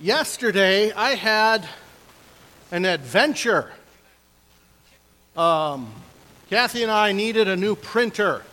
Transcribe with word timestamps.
Yesterday, 0.00 0.92
I 0.92 1.16
had 1.16 1.68
an 2.70 2.84
adventure. 2.84 3.72
Um, 5.36 5.92
Kathy 6.48 6.84
and 6.84 6.92
I 6.92 7.10
needed 7.10 7.48
a 7.48 7.56
new 7.56 7.74
printer 7.74 8.44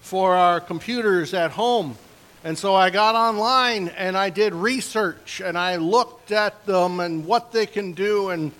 for 0.00 0.34
our 0.34 0.58
computers 0.58 1.34
at 1.34 1.50
home. 1.50 1.98
And 2.44 2.56
so 2.56 2.74
I 2.74 2.88
got 2.88 3.14
online 3.14 3.88
and 3.88 4.16
I 4.16 4.30
did 4.30 4.54
research 4.54 5.42
and 5.44 5.58
I 5.58 5.76
looked 5.76 6.32
at 6.32 6.64
them 6.64 7.00
and 7.00 7.26
what 7.26 7.52
they 7.52 7.66
can 7.66 7.92
do 7.92 8.30
and 8.30 8.50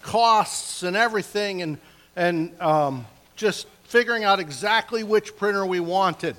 costs 0.00 0.84
and 0.84 0.96
everything 0.96 1.60
and, 1.60 1.76
and 2.16 2.58
um, 2.62 3.04
just 3.36 3.66
figuring 3.82 4.24
out 4.24 4.40
exactly 4.40 5.02
which 5.02 5.36
printer 5.36 5.66
we 5.66 5.80
wanted. 5.80 6.34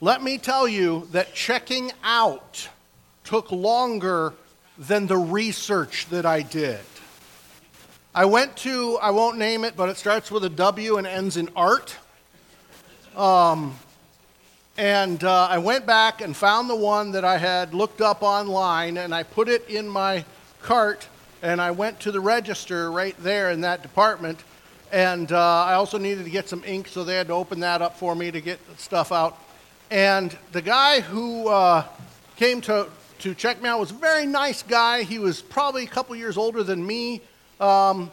Let 0.00 0.22
me 0.22 0.38
tell 0.38 0.66
you 0.66 1.06
that 1.12 1.34
checking 1.34 1.92
out 2.02 2.70
took 3.22 3.52
longer 3.52 4.32
than 4.78 5.06
the 5.06 5.16
research 5.16 6.06
that 6.10 6.24
I 6.24 6.42
did. 6.42 6.80
I 8.14 8.24
went 8.24 8.56
to, 8.58 8.98
I 9.02 9.10
won't 9.10 9.38
name 9.38 9.64
it, 9.64 9.76
but 9.76 9.88
it 9.88 9.96
starts 9.96 10.30
with 10.30 10.44
a 10.44 10.48
W 10.48 10.96
and 10.96 11.06
ends 11.06 11.36
in 11.36 11.48
art. 11.54 11.96
Um, 13.16 13.76
and 14.76 15.22
uh, 15.24 15.48
I 15.50 15.58
went 15.58 15.86
back 15.86 16.20
and 16.20 16.36
found 16.36 16.70
the 16.70 16.76
one 16.76 17.10
that 17.12 17.24
I 17.24 17.36
had 17.36 17.74
looked 17.74 18.00
up 18.00 18.22
online, 18.22 18.96
and 18.96 19.12
I 19.12 19.24
put 19.24 19.48
it 19.48 19.68
in 19.68 19.88
my 19.88 20.24
cart, 20.62 21.08
and 21.42 21.60
I 21.60 21.72
went 21.72 21.98
to 22.00 22.12
the 22.12 22.20
register 22.20 22.90
right 22.90 23.16
there 23.18 23.50
in 23.50 23.60
that 23.62 23.82
department. 23.82 24.42
And 24.90 25.32
uh, 25.32 25.64
I 25.64 25.74
also 25.74 25.98
needed 25.98 26.24
to 26.24 26.30
get 26.30 26.48
some 26.48 26.62
ink, 26.64 26.88
so 26.88 27.04
they 27.04 27.16
had 27.16 27.26
to 27.26 27.34
open 27.34 27.60
that 27.60 27.82
up 27.82 27.98
for 27.98 28.14
me 28.14 28.30
to 28.30 28.40
get 28.40 28.58
stuff 28.78 29.12
out. 29.12 29.36
And 29.90 30.36
the 30.52 30.62
guy 30.62 31.00
who 31.00 31.48
uh, 31.48 31.84
came 32.36 32.60
to, 32.62 32.88
to 33.20 33.34
check 33.34 33.60
me 33.60 33.68
out 33.68 33.80
was 33.80 33.90
a 33.90 33.94
very 33.94 34.26
nice 34.26 34.62
guy. 34.62 35.02
He 35.02 35.18
was 35.18 35.42
probably 35.42 35.84
a 35.84 35.88
couple 35.88 36.14
years 36.16 36.36
older 36.36 36.62
than 36.62 36.86
me, 36.86 37.20
um, 37.60 38.10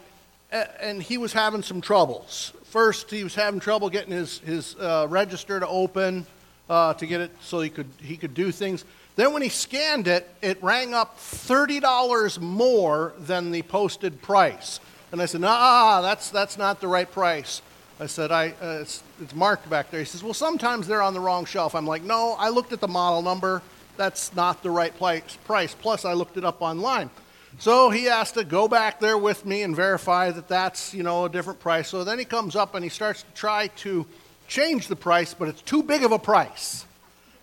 and 0.50 1.02
he 1.02 1.18
was 1.18 1.32
having 1.32 1.62
some 1.62 1.80
troubles. 1.80 2.52
First, 2.64 3.10
he 3.10 3.22
was 3.22 3.34
having 3.34 3.60
trouble 3.60 3.88
getting 3.88 4.12
his, 4.12 4.38
his 4.40 4.74
uh, 4.76 5.06
register 5.08 5.60
to 5.60 5.68
open 5.68 6.26
uh, 6.68 6.94
to 6.94 7.06
get 7.06 7.20
it 7.20 7.30
so 7.40 7.60
he 7.60 7.70
could, 7.70 7.88
he 8.02 8.16
could 8.16 8.34
do 8.34 8.50
things. 8.50 8.84
Then, 9.14 9.32
when 9.32 9.42
he 9.42 9.48
scanned 9.48 10.08
it, 10.08 10.28
it 10.42 10.62
rang 10.62 10.92
up 10.92 11.18
$30 11.18 12.38
more 12.40 13.14
than 13.18 13.50
the 13.50 13.62
posted 13.62 14.20
price. 14.20 14.80
And 15.12 15.22
I 15.22 15.26
said, 15.26 15.42
"Ah, 15.44 16.02
that's, 16.02 16.30
that's 16.30 16.58
not 16.58 16.80
the 16.80 16.88
right 16.88 17.10
price." 17.10 17.62
I 17.98 18.06
said, 18.06 18.30
I, 18.30 18.48
uh, 18.60 18.80
it's, 18.82 19.02
it's 19.22 19.34
marked 19.34 19.70
back 19.70 19.90
there. 19.90 20.00
He 20.00 20.04
says, 20.04 20.22
Well, 20.22 20.34
sometimes 20.34 20.86
they're 20.86 21.00
on 21.00 21.14
the 21.14 21.20
wrong 21.20 21.46
shelf. 21.46 21.74
I'm 21.74 21.86
like, 21.86 22.02
No, 22.02 22.36
I 22.38 22.50
looked 22.50 22.74
at 22.74 22.80
the 22.80 22.88
model 22.88 23.22
number 23.22 23.62
that's 23.96 24.34
not 24.34 24.62
the 24.62 24.70
right 24.70 24.92
price. 24.96 25.74
Plus, 25.80 26.04
I 26.04 26.12
looked 26.12 26.36
it 26.36 26.44
up 26.44 26.62
online. 26.62 27.10
So 27.58 27.88
he 27.88 28.04
has 28.04 28.32
to 28.32 28.44
go 28.44 28.68
back 28.68 29.00
there 29.00 29.16
with 29.16 29.46
me 29.46 29.62
and 29.62 29.74
verify 29.74 30.30
that 30.30 30.46
that's, 30.46 30.92
you 30.92 31.02
know, 31.02 31.24
a 31.24 31.28
different 31.28 31.58
price. 31.58 31.88
So 31.88 32.04
then 32.04 32.18
he 32.18 32.24
comes 32.24 32.54
up 32.54 32.74
and 32.74 32.84
he 32.84 32.90
starts 32.90 33.22
to 33.22 33.30
try 33.34 33.68
to 33.68 34.06
change 34.46 34.88
the 34.88 34.96
price, 34.96 35.32
but 35.32 35.48
it's 35.48 35.62
too 35.62 35.82
big 35.82 36.04
of 36.04 36.12
a 36.12 36.18
price. 36.18 36.84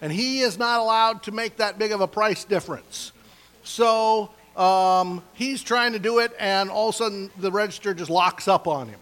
And 0.01 0.11
he 0.11 0.41
is 0.41 0.59
not 0.59 0.79
allowed 0.79 1.23
to 1.23 1.31
make 1.31 1.57
that 1.57 1.79
big 1.79 1.91
of 1.91 2.01
a 2.01 2.07
price 2.07 2.43
difference. 2.43 3.11
So 3.63 4.29
um, 4.55 5.23
he's 5.33 5.63
trying 5.63 5.93
to 5.93 5.99
do 5.99 6.19
it, 6.19 6.31
and 6.39 6.69
all 6.69 6.89
of 6.89 6.95
a 6.95 6.97
sudden 6.97 7.31
the 7.39 7.51
register 7.51 7.93
just 7.93 8.11
locks 8.11 8.47
up 8.47 8.67
on 8.67 8.89
him. 8.89 8.99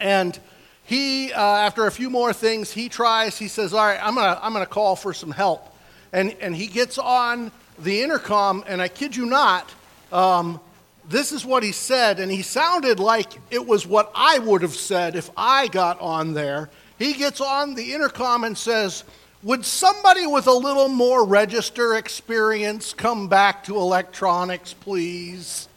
And 0.00 0.38
he, 0.84 1.32
uh, 1.32 1.40
after 1.40 1.86
a 1.86 1.90
few 1.90 2.10
more 2.10 2.32
things, 2.32 2.70
he 2.70 2.88
tries, 2.88 3.38
he 3.38 3.48
says, 3.48 3.74
All 3.74 3.84
right, 3.84 3.98
I'm 4.00 4.14
going 4.14 4.26
to 4.26 4.44
I'm 4.44 4.52
going 4.52 4.64
to 4.64 4.70
call 4.70 4.94
for 4.94 5.12
some 5.12 5.30
help 5.30 5.73
and, 6.14 6.36
and 6.40 6.54
he 6.54 6.68
gets 6.68 6.96
on 6.96 7.50
the 7.80 8.00
intercom, 8.02 8.62
and 8.68 8.80
I 8.80 8.86
kid 8.86 9.16
you 9.16 9.26
not, 9.26 9.74
um, 10.12 10.60
this 11.08 11.32
is 11.32 11.44
what 11.44 11.64
he 11.64 11.72
said, 11.72 12.20
and 12.20 12.30
he 12.30 12.40
sounded 12.40 13.00
like 13.00 13.32
it 13.50 13.66
was 13.66 13.84
what 13.84 14.12
I 14.14 14.38
would 14.38 14.62
have 14.62 14.76
said 14.76 15.16
if 15.16 15.28
I 15.36 15.66
got 15.66 16.00
on 16.00 16.32
there. 16.32 16.70
He 17.00 17.14
gets 17.14 17.40
on 17.40 17.74
the 17.74 17.92
intercom 17.92 18.44
and 18.44 18.56
says, 18.56 19.02
Would 19.42 19.64
somebody 19.64 20.24
with 20.24 20.46
a 20.46 20.52
little 20.52 20.88
more 20.88 21.26
register 21.26 21.96
experience 21.96 22.94
come 22.94 23.26
back 23.26 23.64
to 23.64 23.76
electronics, 23.76 24.72
please? 24.72 25.68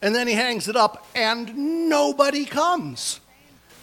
And 0.00 0.14
then 0.14 0.26
he 0.26 0.34
hangs 0.34 0.68
it 0.68 0.74
up, 0.74 1.06
and 1.14 1.88
nobody 1.90 2.46
comes. 2.46 3.20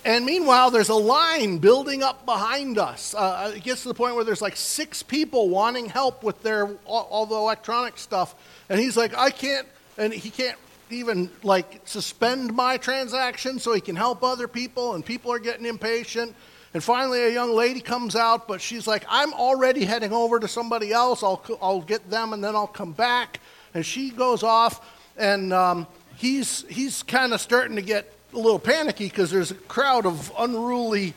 And 0.04 0.26
meanwhile, 0.26 0.72
there's 0.72 0.90
a 0.90 0.96
line 0.96 1.60
building 1.60 2.02
up 2.02 2.26
behind 2.26 2.80
us. 2.80 3.14
Uh, 3.14 3.54
it 3.56 3.64
gets 3.64 3.84
to 3.84 3.90
the 3.90 3.94
point 3.94 4.16
where 4.16 4.24
there's 4.24 4.42
like 4.42 4.56
six 4.56 5.04
people 5.04 5.50
wanting 5.50 5.88
help 5.88 6.24
with 6.24 6.42
their 6.42 6.66
all, 6.86 7.08
all, 7.12 7.26
the 7.28 7.36
electronic 7.36 8.00
stuff. 8.00 8.34
And 8.70 8.80
he's 8.80 8.98
like, 8.98 9.16
I 9.16 9.30
can't, 9.30 9.68
and 10.00 10.12
he 10.12 10.32
can't 10.32 10.58
even 10.90 11.30
like 11.44 11.82
suspend 11.86 12.54
my 12.54 12.78
transaction 12.78 13.60
so 13.60 13.74
he 13.74 13.82
can 13.82 13.96
help 13.96 14.24
other 14.24 14.48
people. 14.48 14.96
And 14.96 15.06
people 15.06 15.32
are 15.32 15.40
getting 15.40 15.68
impatient. 15.68 16.36
And 16.74 16.84
finally, 16.84 17.22
a 17.24 17.30
young 17.30 17.54
lady 17.54 17.82
comes 17.82 18.16
out, 18.16 18.48
but 18.48 18.60
she's 18.60 18.88
like, 18.88 19.06
I'm 19.08 19.34
already 19.34 19.86
heading 19.86 20.14
over 20.14 20.40
to 20.40 20.48
somebody 20.48 20.92
else. 20.92 21.22
I'll, 21.22 21.44
I'll 21.62 21.82
get 21.82 22.10
them 22.10 22.34
and 22.34 22.44
then 22.44 22.56
I'll 22.56 22.66
come 22.66 22.94
back. 22.94 23.40
And 23.74 23.86
she 23.86 24.10
goes 24.10 24.42
off, 24.42 24.86
and 25.16 25.54
um, 25.54 25.88
he's, 26.16 26.66
he's 26.70 27.04
kind 27.04 27.34
of 27.34 27.40
starting 27.40 27.76
to 27.76 27.82
get 27.82 28.12
a 28.34 28.38
little 28.38 28.60
panicky 28.60 29.06
because 29.06 29.32
there's 29.32 29.52
a 29.52 29.56
crowd 29.56 30.06
of 30.06 30.32
unruly 30.38 31.14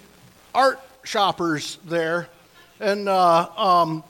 art 0.54 0.80
shoppers 1.04 1.78
there. 1.84 2.28
And 2.80 3.08
uh, 3.08 3.48
um, 3.56 4.04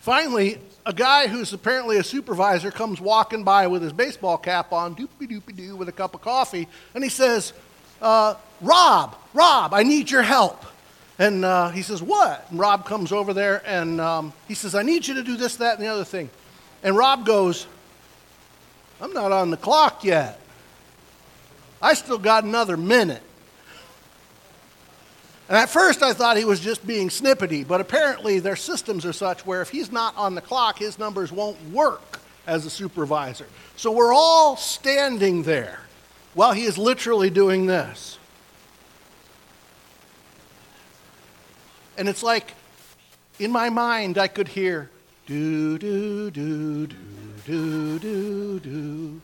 finally, 0.00 0.58
a 0.84 0.92
guy 0.92 1.26
who's 1.26 1.52
apparently 1.52 1.98
a 1.98 2.04
supervisor 2.04 2.70
comes 2.70 3.00
walking 3.00 3.44
by 3.44 3.66
with 3.66 3.82
his 3.82 3.92
baseball 3.92 4.38
cap 4.38 4.72
on, 4.72 4.96
doopy 4.96 5.28
doopy 5.30 5.54
doo, 5.54 5.76
with 5.76 5.88
a 5.88 5.92
cup 5.92 6.14
of 6.14 6.22
coffee, 6.22 6.66
and 6.94 7.04
he 7.04 7.10
says, 7.10 7.52
uh, 8.00 8.34
Rob, 8.60 9.16
Rob, 9.34 9.74
I 9.74 9.82
need 9.82 10.10
your 10.10 10.22
help. 10.22 10.64
And 11.18 11.44
uh, 11.44 11.70
he 11.70 11.82
says, 11.82 12.02
What? 12.02 12.46
And 12.50 12.58
Rob 12.58 12.86
comes 12.86 13.10
over 13.10 13.34
there 13.34 13.62
and 13.66 14.00
um, 14.00 14.32
he 14.46 14.54
says, 14.54 14.74
I 14.74 14.82
need 14.82 15.06
you 15.06 15.14
to 15.14 15.22
do 15.22 15.36
this, 15.36 15.56
that, 15.56 15.74
and 15.74 15.82
the 15.82 15.88
other 15.88 16.04
thing. 16.04 16.30
And 16.82 16.96
Rob 16.96 17.26
goes, 17.26 17.66
I'm 19.00 19.12
not 19.12 19.32
on 19.32 19.50
the 19.50 19.56
clock 19.56 20.04
yet. 20.04 20.40
I 21.80 21.94
still 21.94 22.18
got 22.18 22.44
another 22.44 22.76
minute. 22.76 23.22
And 25.48 25.56
at 25.56 25.70
first 25.70 26.02
I 26.02 26.12
thought 26.12 26.36
he 26.36 26.44
was 26.44 26.60
just 26.60 26.86
being 26.86 27.08
snippety, 27.08 27.66
but 27.66 27.80
apparently 27.80 28.38
their 28.38 28.56
systems 28.56 29.06
are 29.06 29.12
such 29.12 29.46
where 29.46 29.62
if 29.62 29.70
he's 29.70 29.90
not 29.90 30.16
on 30.16 30.34
the 30.34 30.42
clock, 30.42 30.78
his 30.78 30.98
numbers 30.98 31.32
won't 31.32 31.62
work 31.70 32.20
as 32.46 32.66
a 32.66 32.70
supervisor. 32.70 33.46
So 33.76 33.92
we're 33.92 34.12
all 34.12 34.56
standing 34.56 35.44
there 35.44 35.80
while 36.34 36.52
he 36.52 36.64
is 36.64 36.76
literally 36.76 37.30
doing 37.30 37.66
this. 37.66 38.18
And 41.96 42.08
it's 42.08 42.22
like 42.22 42.54
in 43.38 43.50
my 43.50 43.70
mind 43.70 44.18
I 44.18 44.28
could 44.28 44.48
hear 44.48 44.90
do 45.26 45.78
do 45.78 46.30
do 46.30 46.86
do 46.86 46.96
do 47.46 47.98
do 47.98 48.60
do 48.60 49.20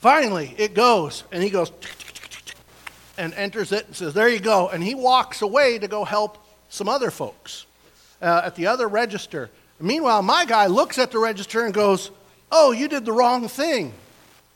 Finally, 0.00 0.54
it 0.56 0.74
goes, 0.74 1.24
and 1.30 1.42
he 1.42 1.50
goes 1.50 1.70
and 3.18 3.34
enters 3.34 3.70
it 3.70 3.86
and 3.86 3.94
says, 3.94 4.14
There 4.14 4.28
you 4.28 4.40
go. 4.40 4.68
And 4.68 4.82
he 4.82 4.94
walks 4.94 5.42
away 5.42 5.78
to 5.78 5.86
go 5.86 6.04
help 6.04 6.38
some 6.70 6.88
other 6.88 7.10
folks 7.10 7.66
uh, 8.22 8.42
at 8.44 8.54
the 8.54 8.66
other 8.66 8.88
register. 8.88 9.50
Meanwhile, 9.78 10.22
my 10.22 10.46
guy 10.46 10.66
looks 10.66 10.98
at 10.98 11.10
the 11.10 11.18
register 11.18 11.64
and 11.64 11.74
goes, 11.74 12.10
Oh, 12.50 12.72
you 12.72 12.88
did 12.88 13.04
the 13.04 13.12
wrong 13.12 13.46
thing. 13.46 13.92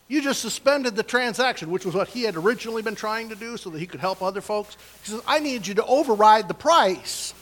You 0.08 0.22
just 0.22 0.40
suspended 0.40 0.96
the 0.96 1.02
transaction, 1.02 1.70
which 1.70 1.84
was 1.84 1.94
what 1.94 2.08
he 2.08 2.22
had 2.22 2.36
originally 2.36 2.82
been 2.82 2.94
trying 2.94 3.28
to 3.28 3.34
do 3.34 3.56
so 3.56 3.70
that 3.70 3.78
he 3.78 3.86
could 3.86 4.00
help 4.00 4.22
other 4.22 4.40
folks. 4.40 4.76
He 5.02 5.10
says, 5.10 5.22
I 5.26 5.40
need 5.40 5.66
you 5.66 5.74
to 5.74 5.84
override 5.84 6.48
the 6.48 6.54
price. 6.54 7.34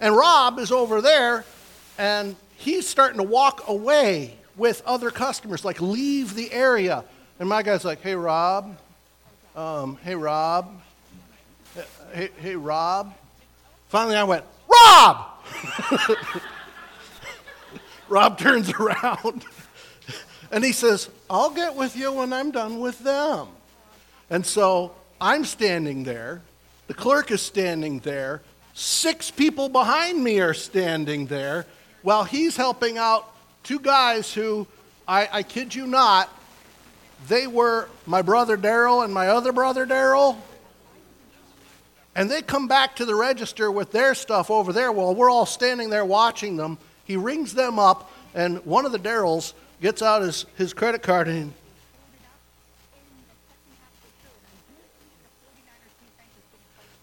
And 0.00 0.14
Rob 0.14 0.58
is 0.58 0.70
over 0.70 1.00
there, 1.00 1.44
and 1.98 2.36
he's 2.56 2.88
starting 2.88 3.18
to 3.18 3.24
walk 3.24 3.68
away 3.68 4.36
with 4.56 4.82
other 4.86 5.10
customers, 5.10 5.64
like 5.64 5.80
leave 5.80 6.34
the 6.34 6.52
area. 6.52 7.04
And 7.38 7.48
my 7.48 7.62
guy's 7.62 7.84
like, 7.84 8.00
hey, 8.00 8.14
Rob. 8.14 8.76
Um, 9.54 9.98
hey, 10.02 10.14
Rob. 10.14 10.80
Hey, 12.12 12.30
hey, 12.38 12.56
Rob. 12.56 13.14
Finally, 13.88 14.16
I 14.16 14.24
went, 14.24 14.44
Rob! 14.68 15.26
Rob 18.08 18.38
turns 18.38 18.70
around 18.72 19.44
and 20.50 20.64
he 20.64 20.72
says, 20.72 21.08
I'll 21.28 21.50
get 21.50 21.74
with 21.74 21.96
you 21.96 22.12
when 22.12 22.32
I'm 22.32 22.50
done 22.50 22.80
with 22.80 22.98
them. 23.00 23.48
And 24.30 24.44
so 24.44 24.94
I'm 25.20 25.44
standing 25.44 26.04
there. 26.04 26.42
The 26.86 26.94
clerk 26.94 27.30
is 27.30 27.42
standing 27.42 28.00
there. 28.00 28.42
Six 28.74 29.30
people 29.30 29.68
behind 29.68 30.22
me 30.22 30.40
are 30.40 30.54
standing 30.54 31.26
there 31.26 31.66
while 32.02 32.24
he's 32.24 32.56
helping 32.56 32.96
out 32.96 33.32
two 33.62 33.78
guys 33.78 34.32
who, 34.32 34.66
I, 35.06 35.28
I 35.30 35.42
kid 35.42 35.74
you 35.74 35.86
not, 35.86 36.30
they 37.26 37.46
were 37.46 37.88
my 38.06 38.22
brother 38.22 38.56
Daryl 38.56 39.04
and 39.04 39.12
my 39.12 39.28
other 39.28 39.52
brother 39.52 39.86
Daryl. 39.86 40.36
And 42.14 42.30
they 42.30 42.42
come 42.42 42.68
back 42.68 42.96
to 42.96 43.04
the 43.04 43.14
register 43.14 43.70
with 43.70 43.92
their 43.92 44.14
stuff 44.14 44.50
over 44.50 44.72
there 44.72 44.92
while 44.92 45.14
we're 45.14 45.30
all 45.30 45.46
standing 45.46 45.90
there 45.90 46.04
watching 46.04 46.56
them. 46.56 46.78
He 47.04 47.16
rings 47.16 47.54
them 47.54 47.78
up, 47.78 48.10
and 48.34 48.64
one 48.64 48.84
of 48.84 48.92
the 48.92 48.98
Daryls 48.98 49.52
gets 49.80 50.02
out 50.02 50.22
his, 50.22 50.44
his 50.56 50.74
credit 50.74 51.02
card 51.02 51.28
and 51.28 51.52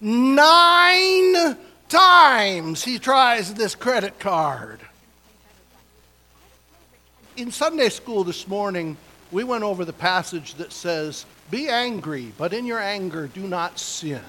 nine 0.00 1.56
times 1.88 2.84
he 2.84 2.98
tries 2.98 3.54
this 3.54 3.74
credit 3.74 4.18
card. 4.18 4.80
In 7.36 7.50
Sunday 7.50 7.88
school 7.88 8.24
this 8.24 8.46
morning, 8.48 8.96
we 9.30 9.44
went 9.44 9.64
over 9.64 9.84
the 9.84 9.92
passage 9.92 10.54
that 10.54 10.72
says, 10.72 11.26
Be 11.50 11.68
angry, 11.68 12.32
but 12.38 12.52
in 12.52 12.66
your 12.66 12.80
anger 12.80 13.26
do 13.26 13.46
not 13.46 13.78
sin. 13.78 14.22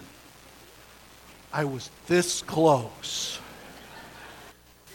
I 1.53 1.65
was 1.65 1.89
this 2.07 2.41
close. 2.41 3.39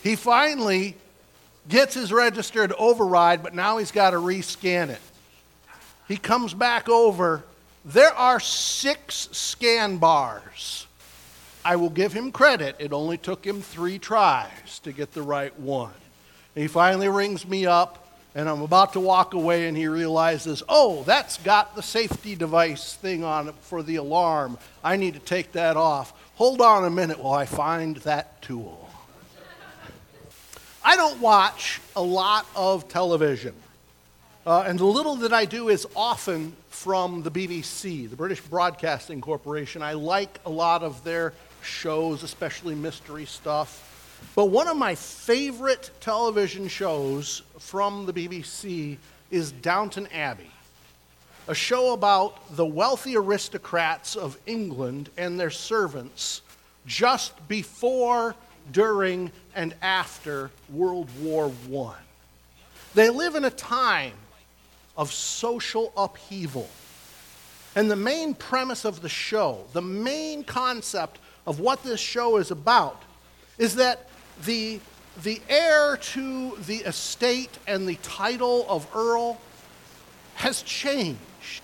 He 0.03 0.17
finally 0.17 0.97
gets 1.69 1.95
his 1.95 2.13
registered 2.13 2.73
override, 2.73 3.43
but 3.43 3.55
now 3.55 3.79
he's 3.79 3.93
got 3.93 4.11
to 4.11 4.17
rescan 4.17 4.91
it. 4.91 5.01
He 6.09 6.17
comes 6.17 6.55
back 6.55 6.89
over. 6.89 7.45
There 7.85 8.13
are 8.13 8.41
six 8.41 9.29
scan 9.33 9.99
bars. 9.99 10.87
I 11.65 11.77
will 11.77 11.91
give 11.91 12.13
him 12.13 12.33
credit. 12.33 12.77
It 12.79 12.93
only 12.93 13.17
took 13.17 13.47
him 13.47 13.63
three 13.63 13.99
tries 13.99 14.81
to 14.81 14.93
get 14.93 15.13
the 15.13 15.23
right 15.23 15.57
one. 15.59 15.93
He 16.55 16.67
finally 16.67 17.09
rings 17.09 17.47
me 17.47 17.67
up, 17.67 18.02
and 18.35 18.49
I'm 18.49 18.63
about 18.63 18.95
to 18.95 19.01
walk 19.01 19.35
away, 19.35 19.69
and 19.69 19.77
he 19.77 19.89
realizes, 19.89 20.63
oh, 20.69 21.03
that's 21.05 21.37
got 21.39 21.77
the 21.77 21.83
safety 21.83 22.35
device 22.35 22.95
thing 22.95 23.25
on 23.25 23.49
it 23.49 23.55
for 23.61 23.83
the 23.83 23.97
alarm. 23.97 24.59
I 24.83 24.97
need 24.97 25.15
to 25.15 25.21
take 25.21 25.53
that 25.53 25.77
off. 25.77 26.13
Hold 26.37 26.61
on 26.61 26.85
a 26.85 26.91
minute 26.91 27.19
while 27.19 27.35
I 27.35 27.45
find 27.45 27.97
that 27.99 28.41
tool. 28.41 28.89
I 30.85 30.97
don't 30.97 31.21
watch 31.21 31.81
a 31.95 32.03
lot 32.03 32.47
of 32.57 32.89
television. 32.89 33.55
Uh, 34.45 34.65
and 34.67 34.79
the 34.79 34.85
little 34.85 35.15
that 35.17 35.33
I 35.33 35.45
do 35.45 35.69
is 35.69 35.87
often 35.95 36.57
from 36.71 37.23
the 37.23 37.31
BBC, 37.31 38.11
the 38.11 38.17
British 38.17 38.41
Broadcasting 38.41 39.21
Corporation. 39.21 39.83
I 39.83 39.93
like 39.93 40.41
a 40.45 40.51
lot 40.51 40.83
of 40.83 41.05
their 41.05 41.33
shows, 41.63 42.25
especially 42.25 42.75
mystery 42.75 43.25
stuff. 43.25 43.92
But 44.35 44.47
one 44.47 44.69
of 44.69 44.77
my 44.77 44.95
favorite 44.95 45.91
television 46.01 46.69
shows 46.69 47.43
from 47.59 48.07
the 48.07 48.13
BBC 48.13 48.97
is 49.31 49.53
Downton 49.53 50.07
Abbey, 50.09 50.51
a 51.49 51.55
show 51.55 51.93
about 51.93 52.57
the 52.57 52.67
wealthy 52.67 53.17
aristocrats 53.17 54.17
of 54.17 54.39
England 54.47 55.11
and 55.17 55.39
their 55.39 55.51
servants 55.51 56.43
just 56.87 57.47
before, 57.49 58.35
during, 58.73 59.31
and 59.55 59.75
after 59.83 60.51
World 60.71 61.09
War 61.21 61.53
I. 61.75 61.95
They 62.95 63.11
live 63.11 63.35
in 63.35 63.45
a 63.45 63.51
time 63.51 64.15
of 64.97 65.13
social 65.13 65.93
upheaval. 65.97 66.69
And 67.75 67.91
the 67.91 67.97
main 67.97 68.35
premise 68.35 68.85
of 68.85 69.01
the 69.01 69.09
show, 69.09 69.65
the 69.73 69.83
main 69.83 70.45
concept 70.45 71.19
of 71.47 71.59
what 71.59 71.83
this 71.83 72.01
show 72.01 72.37
is 72.37 72.51
about, 72.51 73.03
is 73.59 73.77
that 73.77 74.09
the, 74.45 74.81
the 75.23 75.41
heir 75.49 75.97
to 75.97 76.57
the 76.67 76.79
estate 76.79 77.59
and 77.67 77.87
the 77.87 77.97
title 77.97 78.67
of 78.69 78.87
Earl 78.95 79.41
has 80.35 80.63
changed. 80.63 81.63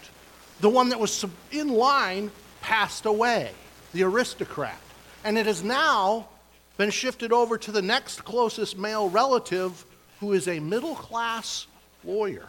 The 0.61 0.69
one 0.69 0.89
that 0.91 1.01
was 1.01 1.25
in 1.51 1.69
line 1.69 2.31
passed 2.61 3.07
away, 3.07 3.53
the 3.93 4.03
aristocrat. 4.03 4.81
And 5.25 5.39
it 5.39 5.47
has 5.47 5.63
now 5.63 6.29
been 6.77 6.91
shifted 6.91 7.33
over 7.33 7.59
to 7.59 7.73
the 7.73 7.83
next 7.83 8.25
closest 8.25 8.79
male 8.79 9.09
relative, 9.09 9.85
who 10.21 10.33
is 10.33 10.49
a 10.49 10.61
middle 10.61 10.95
class 10.95 11.67
lawyer. 12.05 12.47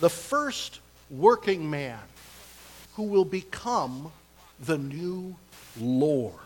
The 0.00 0.10
first 0.10 0.80
working 1.10 1.68
man 1.70 1.98
who 2.94 3.04
will 3.04 3.24
become 3.24 4.10
the 4.60 4.78
new 4.78 5.36
Lord. 5.78 6.45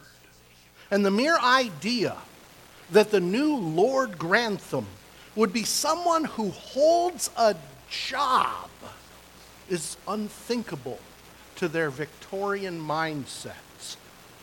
And 0.91 1.05
the 1.05 1.11
mere 1.11 1.39
idea 1.39 2.17
that 2.91 3.11
the 3.11 3.21
new 3.21 3.57
Lord 3.57 4.19
Grantham 4.19 4.87
would 5.37 5.53
be 5.53 5.63
someone 5.63 6.25
who 6.25 6.51
holds 6.51 7.31
a 7.37 7.55
job 7.89 8.71
is 9.69 9.97
unthinkable 10.09 10.99
to 11.57 11.69
their 11.69 11.91
Victorian 11.91 12.81
mindsets. 12.81 13.97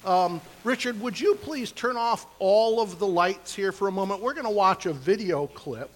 Um, 0.06 0.40
Richard, 0.64 1.02
would 1.02 1.20
you 1.20 1.36
please 1.36 1.72
turn 1.72 1.98
off 1.98 2.26
all 2.40 2.80
of 2.80 3.00
the 3.00 3.08
lights 3.08 3.54
here 3.54 3.74
for 3.74 3.90
a 3.90 3.92
moment? 3.92 4.22
We're 4.22 4.34
going 4.34 4.46
to 4.46 4.50
watch 4.50 4.86
a 4.86 4.94
video 4.94 5.48
clip 5.48 5.90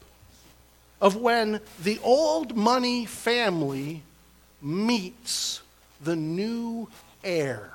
of 1.00 1.16
when 1.16 1.62
the 1.82 2.00
old 2.04 2.58
money 2.58 3.06
family 3.06 4.04
meets 4.62 5.62
the 6.04 6.16
new 6.16 6.90
heir 7.24 7.72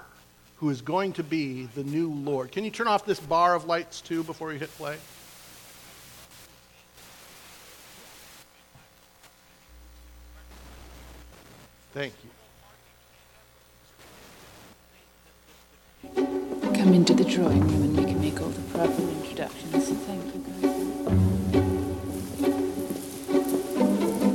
who 0.57 0.71
is 0.71 0.81
going 0.81 1.13
to 1.15 1.23
be 1.23 1.67
the 1.75 1.85
new 1.85 2.11
Lord. 2.11 2.51
Can 2.51 2.65
you 2.65 2.71
turn 2.71 2.89
off 2.89 3.05
this 3.05 3.21
bar 3.21 3.55
of 3.55 3.67
lights 3.67 4.01
too 4.01 4.23
before 4.25 4.53
you 4.53 4.59
hit 4.59 4.71
play? 4.77 4.97
Thank 11.93 12.13
you. 12.23 12.31
come 16.87 16.95
into 16.95 17.15
the 17.15 17.25
drawing 17.25 17.61
room 17.61 17.83
and 17.83 17.97
we 17.97 18.05
can 18.05 18.21
make 18.21 18.41
all 18.41 18.49
the 18.49 18.61
proper 18.71 19.03
introductions. 19.03 19.89
Thank 20.07 20.25
you, 20.35 20.41
guys. 20.41 20.61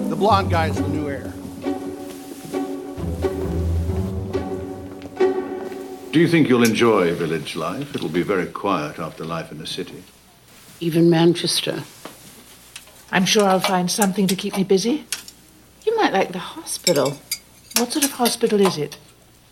The 0.10 0.16
blonde 0.18 0.50
guy 0.50 0.68
is 0.68 0.76
the 0.76 0.88
new 0.90 1.08
heir. 1.08 1.32
Do 6.12 6.20
you 6.20 6.28
think 6.28 6.50
you'll 6.50 6.64
enjoy 6.66 7.16
village 7.16 7.56
life? 7.56 7.96
It'll 7.96 8.10
be 8.10 8.22
very 8.22 8.48
quiet 8.48 9.00
after 9.00 9.24
life 9.24 9.50
in 9.50 9.60
the 9.60 9.66
city. 9.66 10.04
Even 10.82 11.10
Manchester. 11.10 11.84
I'm 13.14 13.24
sure 13.24 13.46
I'll 13.46 13.62
find 13.62 13.90
something 13.90 14.28
to 14.28 14.36
keep 14.36 14.58
me 14.58 14.66
busy. 14.66 15.06
You 15.86 15.96
might 15.96 16.12
like 16.12 16.34
the 16.34 16.40
hospital. 16.40 17.18
What 17.78 17.94
sort 17.94 18.04
of 18.04 18.12
hospital 18.12 18.60
is 18.60 18.78
it? 18.78 18.98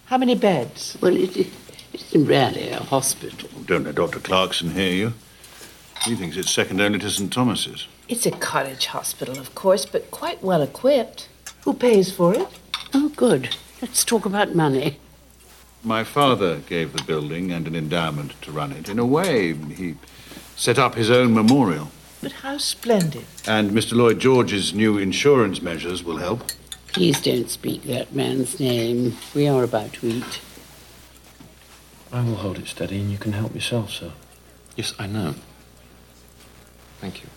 How 0.08 0.18
many 0.18 0.36
beds? 0.36 0.98
Well, 1.00 1.16
it, 1.16 1.48
it's 1.94 2.14
rarely 2.14 2.68
a 2.72 2.84
hospital. 2.84 3.50
Don't 3.66 3.86
let 3.86 3.96
Dr. 3.96 4.20
Clarkson 4.20 4.72
hear 4.72 4.92
you. 4.92 5.14
He 6.04 6.16
thinks 6.16 6.36
it's 6.36 6.52
second 6.52 6.82
only 6.82 7.00
to 7.00 7.10
St. 7.10 7.32
Thomas's. 7.32 7.88
It's 8.10 8.26
a 8.26 8.32
cottage 8.32 8.88
hospital, 8.88 9.40
of 9.40 9.56
course, 9.56 9.86
but 9.86 10.12
quite 10.12 10.44
well 10.44 10.62
equipped. 10.62 11.30
Who 11.62 11.74
pays 11.74 12.12
for 12.12 12.34
it? 12.36 12.50
Oh, 12.94 13.14
good. 13.16 13.56
Let's 13.82 14.04
talk 14.04 14.26
about 14.26 14.56
money. 14.56 15.00
My 15.84 16.04
father 16.04 16.58
gave 16.58 16.94
the 16.94 17.04
building 17.04 17.52
and 17.52 17.68
an 17.68 17.76
endowment 17.76 18.40
to 18.42 18.52
run 18.52 18.72
it. 18.74 18.90
In 18.90 19.00
a 19.00 19.06
way, 19.06 19.54
he 19.54 19.96
set 20.56 20.78
up 20.78 20.96
his 20.96 21.10
own 21.10 21.34
memorial. 21.34 21.90
But 22.22 22.34
how 22.34 22.58
splendid. 22.58 23.26
And 23.48 23.72
Mr. 23.72 23.94
Lloyd 23.94 24.20
George's 24.20 24.74
new 24.74 24.98
insurance 24.98 25.62
measures 25.62 26.04
will 26.04 26.18
help. 26.18 26.52
Please 26.88 27.22
don't 27.22 27.50
speak 27.50 27.84
that 27.84 28.14
man's 28.14 28.60
name. 28.60 29.16
We 29.34 29.48
are 29.48 29.64
about 29.64 29.94
to 29.94 30.08
eat. 30.08 30.42
I 32.12 32.24
will 32.24 32.36
hold 32.36 32.58
it 32.58 32.68
steady 32.68 33.00
and 33.00 33.12
you 33.12 33.18
can 33.18 33.34
help 33.34 33.54
yourself, 33.54 33.92
sir. 33.92 34.12
Yes, 34.76 34.94
I 35.00 35.08
know. 35.08 35.36
Thank 37.00 37.22
you. 37.24 37.30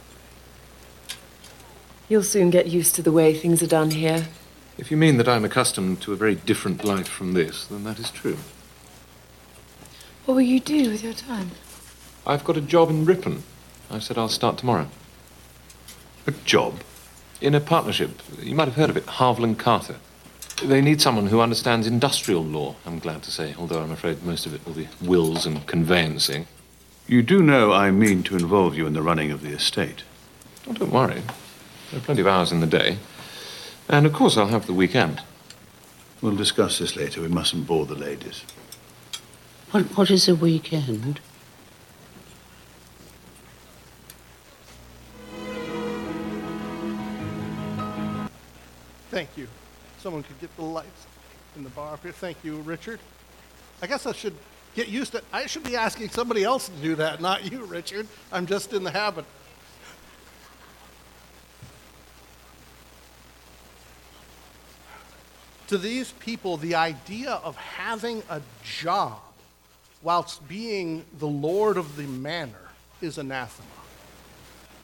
You'll 2.09 2.23
soon 2.23 2.51
get 2.51 2.67
used 2.67 2.95
to 2.97 3.03
the 3.03 3.13
way 3.13 3.35
things 3.35 3.63
are 3.63 3.69
done 3.69 3.93
here. 3.93 4.27
If 4.79 4.91
you 4.91 4.97
mean 4.97 5.19
that 5.19 5.29
I'm 5.29 5.45
accustomed 5.45 6.01
to 6.03 6.13
a 6.13 6.17
very 6.17 6.35
different 6.35 6.85
life 6.85 7.09
from 7.09 7.35
this, 7.35 7.67
then 7.67 7.85
that 7.85 7.99
is 7.99 8.11
true. 8.11 8.39
What 10.25 10.35
will 10.35 10.41
you 10.43 10.61
do 10.61 10.91
with 10.91 11.03
your 11.03 11.13
time? 11.13 11.51
I've 12.27 12.45
got 12.45 12.57
a 12.57 12.61
job 12.61 12.89
in 12.91 13.05
Ripon. 13.05 13.43
I 13.91 13.99
said 13.99 14.17
I'll 14.17 14.29
start 14.29 14.57
tomorrow. 14.57 14.89
A 16.27 16.31
job? 16.31 16.81
In 17.41 17.55
a 17.55 17.61
partnership. 17.61 18.23
You 18.41 18.55
might 18.55 18.69
have 18.69 18.77
heard 18.77 18.91
of 18.91 18.97
it, 18.97 19.05
Harville 19.05 19.45
and 19.45 19.59
Carter. 19.59 19.97
They 20.65 20.81
need 20.81 21.03
someone 21.03 21.27
who 21.27 21.41
understands 21.41 21.89
industrial 21.89 22.45
law, 22.45 22.77
I'm 22.87 23.01
glad 23.01 23.25
to 23.25 23.33
say, 23.33 23.55
although 23.59 23.83
I'm 23.83 23.91
afraid 23.91 24.23
most 24.23 24.47
of 24.47 24.55
it 24.55 24.65
will 24.65 24.75
be 24.75 24.89
wills 25.01 25.45
and 25.45 25.67
conveyancing. 25.67 26.47
You 27.09 27.23
do 27.23 27.43
know 27.43 27.73
I 27.73 27.91
mean 27.91 28.23
to 28.25 28.37
involve 28.37 28.77
you 28.77 28.87
in 28.87 28.93
the 28.93 29.03
running 29.03 29.33
of 29.33 29.43
the 29.43 29.51
estate. 29.51 30.05
Oh, 30.69 30.73
don't 30.73 30.93
worry. 30.93 31.23
There 31.91 31.99
are 31.99 32.05
plenty 32.05 32.21
of 32.21 32.29
hours 32.29 32.53
in 32.53 32.61
the 32.61 32.67
day. 32.67 32.99
And 33.89 34.07
of 34.07 34.13
course, 34.13 34.37
I'll 34.37 34.49
have 34.49 34.67
the 34.67 34.75
weekend. 34.75 35.23
We'll 36.21 36.37
discuss 36.37 36.79
this 36.79 36.97
later. 36.97 37.21
We 37.21 37.29
mustn't 37.29 37.67
bore 37.67 37.87
the 37.87 37.95
ladies. 37.95 38.45
What, 39.71 39.85
what 39.97 40.11
is 40.11 40.29
a 40.29 40.35
weekend? 40.35 41.21
Thank 49.11 49.37
you 49.37 49.49
someone 50.03 50.25
could 50.25 50.41
get 50.41 50.55
the 50.57 50.65
lights 50.65 51.07
in 51.55 51.63
the 51.63 51.71
bar 51.71 51.95
up 51.95 52.03
here. 52.03 52.11
Thank 52.11 52.39
you, 52.43 52.57
Richard. 52.57 52.99
I 53.81 53.87
guess 53.87 54.05
I 54.05 54.13
should 54.13 54.35
get 54.75 54.89
used 54.89 55.13
to 55.13 55.23
I 55.33 55.47
should 55.47 55.63
be 55.63 55.77
asking 55.77 56.09
somebody 56.09 56.43
else 56.43 56.69
to 56.69 56.75
do 56.83 56.97
that, 56.97 57.21
not 57.21 57.51
you, 57.51 57.65
Richard. 57.65 58.09
I'm 58.33 58.47
just 58.47 58.73
in 58.73 58.83
the 58.83 58.91
habit. 58.91 59.25
To 65.73 65.79
these 65.79 66.13
people, 66.13 66.59
the 66.59 66.75
idea 66.75 67.31
of 67.31 67.57
having 67.57 68.23
a 68.29 68.43
job 68.63 69.23
whilst 70.03 70.47
being 70.47 71.03
the 71.19 71.27
lord 71.27 71.79
of 71.79 71.97
the 71.97 72.03
manor 72.03 72.69
is 73.01 73.17
anathema. 73.17 73.71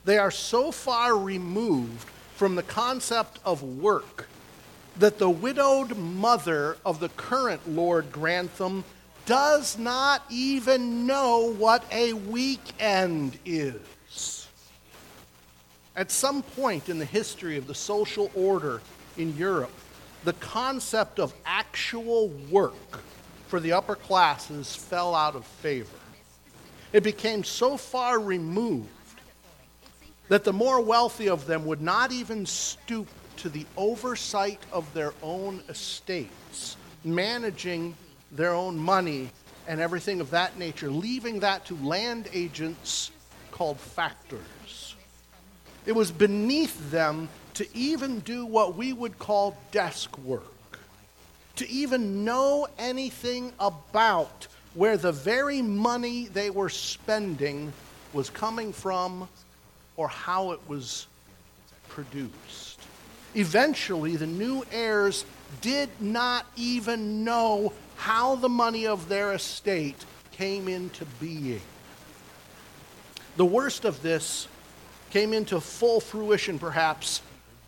They 0.06 0.16
are 0.16 0.30
so 0.30 0.72
far 0.72 1.14
removed 1.14 2.08
from 2.36 2.54
the 2.54 2.62
concept 2.62 3.38
of 3.44 3.62
work 3.62 4.28
that 4.96 5.18
the 5.18 5.28
widowed 5.28 5.94
mother 5.98 6.78
of 6.86 7.00
the 7.00 7.10
current 7.10 7.68
Lord 7.68 8.10
Grantham 8.10 8.82
does 9.26 9.76
not 9.76 10.22
even 10.30 11.06
know 11.06 11.52
what 11.52 11.84
a 11.92 12.14
weekend 12.14 13.38
is. 13.44 14.48
At 15.94 16.10
some 16.10 16.42
point 16.42 16.88
in 16.88 16.98
the 16.98 17.04
history 17.04 17.58
of 17.58 17.66
the 17.66 17.74
social 17.74 18.30
order 18.34 18.80
in 19.18 19.36
Europe, 19.36 19.70
the 20.24 20.32
concept 20.34 21.18
of 21.18 21.34
actual 21.46 22.28
work 22.50 23.02
for 23.48 23.60
the 23.60 23.72
upper 23.72 23.94
classes 23.94 24.74
fell 24.74 25.14
out 25.14 25.34
of 25.34 25.44
favor. 25.44 25.88
It 26.92 27.02
became 27.02 27.44
so 27.44 27.76
far 27.76 28.18
removed 28.18 28.88
that 30.28 30.44
the 30.44 30.52
more 30.52 30.80
wealthy 30.80 31.28
of 31.28 31.46
them 31.46 31.64
would 31.66 31.80
not 31.80 32.12
even 32.12 32.46
stoop 32.46 33.08
to 33.36 33.48
the 33.48 33.66
oversight 33.76 34.60
of 34.72 34.92
their 34.94 35.14
own 35.22 35.62
estates, 35.68 36.76
managing 37.04 37.94
their 38.32 38.52
own 38.52 38.76
money 38.76 39.30
and 39.66 39.80
everything 39.80 40.20
of 40.20 40.30
that 40.30 40.58
nature, 40.58 40.90
leaving 40.90 41.40
that 41.40 41.64
to 41.66 41.74
land 41.76 42.28
agents 42.32 43.10
called 43.52 43.78
factors. 43.78 44.96
It 45.86 45.92
was 45.92 46.10
beneath 46.10 46.90
them 46.90 47.28
to 47.58 47.66
even 47.76 48.20
do 48.20 48.46
what 48.46 48.76
we 48.76 48.92
would 48.92 49.18
call 49.18 49.56
desk 49.72 50.16
work, 50.18 50.78
to 51.56 51.68
even 51.68 52.24
know 52.24 52.68
anything 52.78 53.52
about 53.58 54.46
where 54.74 54.96
the 54.96 55.10
very 55.10 55.60
money 55.60 56.28
they 56.28 56.50
were 56.50 56.68
spending 56.68 57.72
was 58.12 58.30
coming 58.30 58.72
from 58.72 59.28
or 59.96 60.06
how 60.06 60.52
it 60.52 60.60
was 60.68 61.08
produced. 61.88 62.78
Eventually, 63.34 64.14
the 64.14 64.28
new 64.28 64.64
heirs 64.70 65.24
did 65.60 65.88
not 65.98 66.46
even 66.54 67.24
know 67.24 67.72
how 67.96 68.36
the 68.36 68.48
money 68.48 68.86
of 68.86 69.08
their 69.08 69.32
estate 69.32 70.04
came 70.30 70.68
into 70.68 71.04
being. 71.18 71.60
The 73.36 73.44
worst 73.44 73.84
of 73.84 74.00
this 74.00 74.46
came 75.10 75.32
into 75.32 75.60
full 75.60 75.98
fruition, 75.98 76.60
perhaps, 76.60 77.20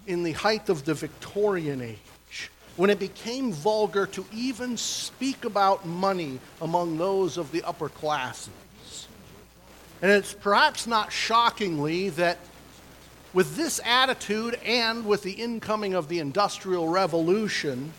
in 0.06 0.22
the 0.22 0.32
height 0.32 0.68
of 0.68 0.84
the 0.84 0.94
Victorian 0.94 1.80
age, 1.82 2.50
when 2.76 2.90
it 2.90 2.98
became 2.98 3.52
vulgar 3.52 4.06
to 4.06 4.24
even 4.32 4.76
speak 4.76 5.44
about 5.44 5.86
money 5.86 6.40
among 6.62 6.98
those 6.98 7.36
of 7.36 7.52
the 7.52 7.62
upper 7.62 7.88
classes. 7.88 8.48
And 10.02 10.10
it's 10.10 10.32
perhaps 10.32 10.86
not 10.86 11.12
shockingly 11.12 12.08
that 12.10 12.38
with 13.32 13.56
this 13.56 13.80
attitude 13.84 14.58
and 14.64 15.04
with 15.04 15.22
the 15.22 15.32
incoming 15.32 15.94
of 15.94 16.08
the 16.08 16.18
Industrial 16.18 16.88
Revolution, 16.88 17.92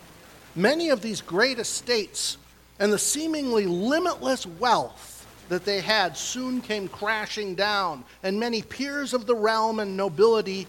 many 0.55 0.89
of 0.89 1.01
these 1.01 1.22
great 1.22 1.60
estates 1.60 2.38
and 2.79 2.91
the 2.91 3.00
seemingly 3.00 3.65
limitless 3.67 4.46
wealth 4.46 5.27
that 5.50 5.65
they 5.65 5.81
had 5.81 6.17
soon 6.17 6.62
came 6.62 6.88
crashing 6.88 7.55
down, 7.55 8.03
and 8.24 8.39
many 8.39 8.62
peers 8.62 9.13
of 9.13 9.25
the 9.25 9.36
realm 9.36 9.79
and 9.79 9.96
nobility 9.96 10.65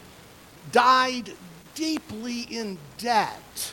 died 0.71 1.31
deeply 1.75 2.43
in 2.43 2.79
debt 2.99 3.73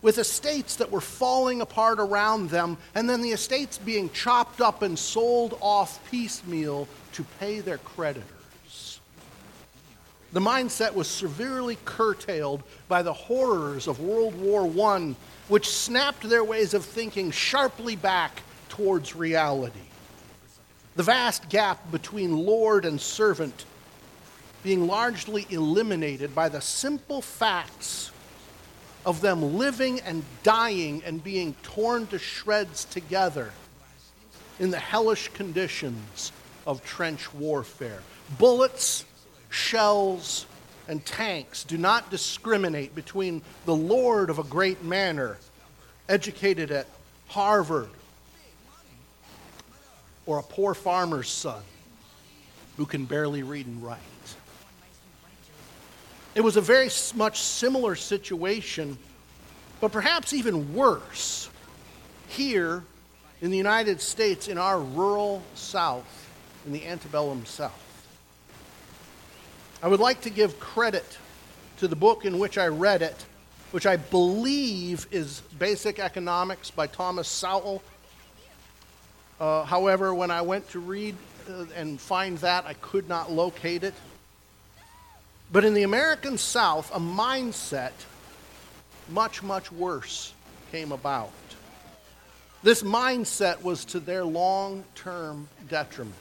with 0.00 0.18
estates 0.18 0.76
that 0.76 0.90
were 0.90 1.00
falling 1.00 1.60
apart 1.60 1.98
around 1.98 2.50
them, 2.50 2.76
and 2.94 3.10
then 3.10 3.20
the 3.20 3.30
estates 3.30 3.78
being 3.78 4.08
chopped 4.10 4.60
up 4.60 4.82
and 4.82 4.98
sold 4.98 5.58
off 5.60 6.08
piecemeal 6.10 6.86
to 7.12 7.24
pay 7.40 7.60
their 7.60 7.78
creditors. 7.78 9.00
The 10.32 10.40
mindset 10.40 10.94
was 10.94 11.08
severely 11.08 11.78
curtailed 11.84 12.62
by 12.86 13.02
the 13.02 13.12
horrors 13.12 13.88
of 13.88 13.98
World 13.98 14.38
War 14.38 14.70
I, 14.92 15.14
which 15.48 15.68
snapped 15.68 16.28
their 16.28 16.44
ways 16.44 16.74
of 16.74 16.84
thinking 16.84 17.30
sharply 17.30 17.96
back 17.96 18.42
towards 18.68 19.16
reality. 19.16 19.80
The 20.94 21.02
vast 21.02 21.48
gap 21.48 21.90
between 21.90 22.44
Lord 22.44 22.84
and 22.84 23.00
servant 23.00 23.64
being 24.62 24.86
largely 24.86 25.46
eliminated 25.50 26.34
by 26.34 26.48
the 26.48 26.60
simple 26.60 27.22
facts 27.22 28.10
of 29.06 29.20
them 29.20 29.56
living 29.56 30.00
and 30.00 30.24
dying 30.42 31.02
and 31.04 31.22
being 31.22 31.54
torn 31.62 32.06
to 32.08 32.18
shreds 32.18 32.84
together 32.84 33.52
in 34.58 34.70
the 34.70 34.78
hellish 34.78 35.28
conditions 35.28 36.32
of 36.66 36.84
trench 36.84 37.32
warfare. 37.32 38.02
Bullets, 38.38 39.04
shells, 39.50 40.46
and 40.88 41.04
tanks 41.06 41.64
do 41.64 41.78
not 41.78 42.10
discriminate 42.10 42.94
between 42.94 43.42
the 43.66 43.74
lord 43.74 44.30
of 44.30 44.38
a 44.38 44.42
great 44.42 44.82
manor, 44.82 45.38
educated 46.08 46.70
at 46.70 46.86
Harvard, 47.28 47.90
or 50.26 50.38
a 50.38 50.42
poor 50.42 50.74
farmer's 50.74 51.28
son 51.28 51.62
who 52.76 52.84
can 52.84 53.04
barely 53.04 53.42
read 53.42 53.66
and 53.66 53.82
write. 53.82 53.98
It 56.38 56.44
was 56.44 56.56
a 56.56 56.60
very 56.60 56.88
much 57.16 57.40
similar 57.40 57.96
situation, 57.96 58.96
but 59.80 59.90
perhaps 59.90 60.32
even 60.32 60.72
worse, 60.72 61.50
here 62.28 62.84
in 63.40 63.50
the 63.50 63.56
United 63.56 64.00
States, 64.00 64.46
in 64.46 64.56
our 64.56 64.78
rural 64.78 65.42
South, 65.56 66.30
in 66.64 66.70
the 66.70 66.86
antebellum 66.86 67.44
South. 67.44 67.72
I 69.82 69.88
would 69.88 69.98
like 69.98 70.20
to 70.20 70.30
give 70.30 70.60
credit 70.60 71.18
to 71.78 71.88
the 71.88 71.96
book 71.96 72.24
in 72.24 72.38
which 72.38 72.56
I 72.56 72.68
read 72.68 73.02
it, 73.02 73.26
which 73.72 73.84
I 73.84 73.96
believe 73.96 75.08
is 75.10 75.40
Basic 75.58 75.98
Economics 75.98 76.70
by 76.70 76.86
Thomas 76.86 77.26
Sowell. 77.26 77.82
Uh, 79.40 79.64
however, 79.64 80.14
when 80.14 80.30
I 80.30 80.42
went 80.42 80.70
to 80.70 80.78
read 80.78 81.16
uh, 81.50 81.64
and 81.74 82.00
find 82.00 82.38
that, 82.38 82.64
I 82.64 82.74
could 82.74 83.08
not 83.08 83.32
locate 83.32 83.82
it. 83.82 83.94
But 85.50 85.64
in 85.64 85.74
the 85.74 85.82
American 85.82 86.36
South, 86.36 86.94
a 86.94 87.00
mindset 87.00 87.92
much, 89.08 89.42
much 89.42 89.72
worse 89.72 90.34
came 90.70 90.92
about. 90.92 91.32
This 92.62 92.82
mindset 92.82 93.62
was 93.62 93.84
to 93.86 94.00
their 94.00 94.24
long 94.24 94.84
term 94.94 95.48
detriment. 95.68 96.14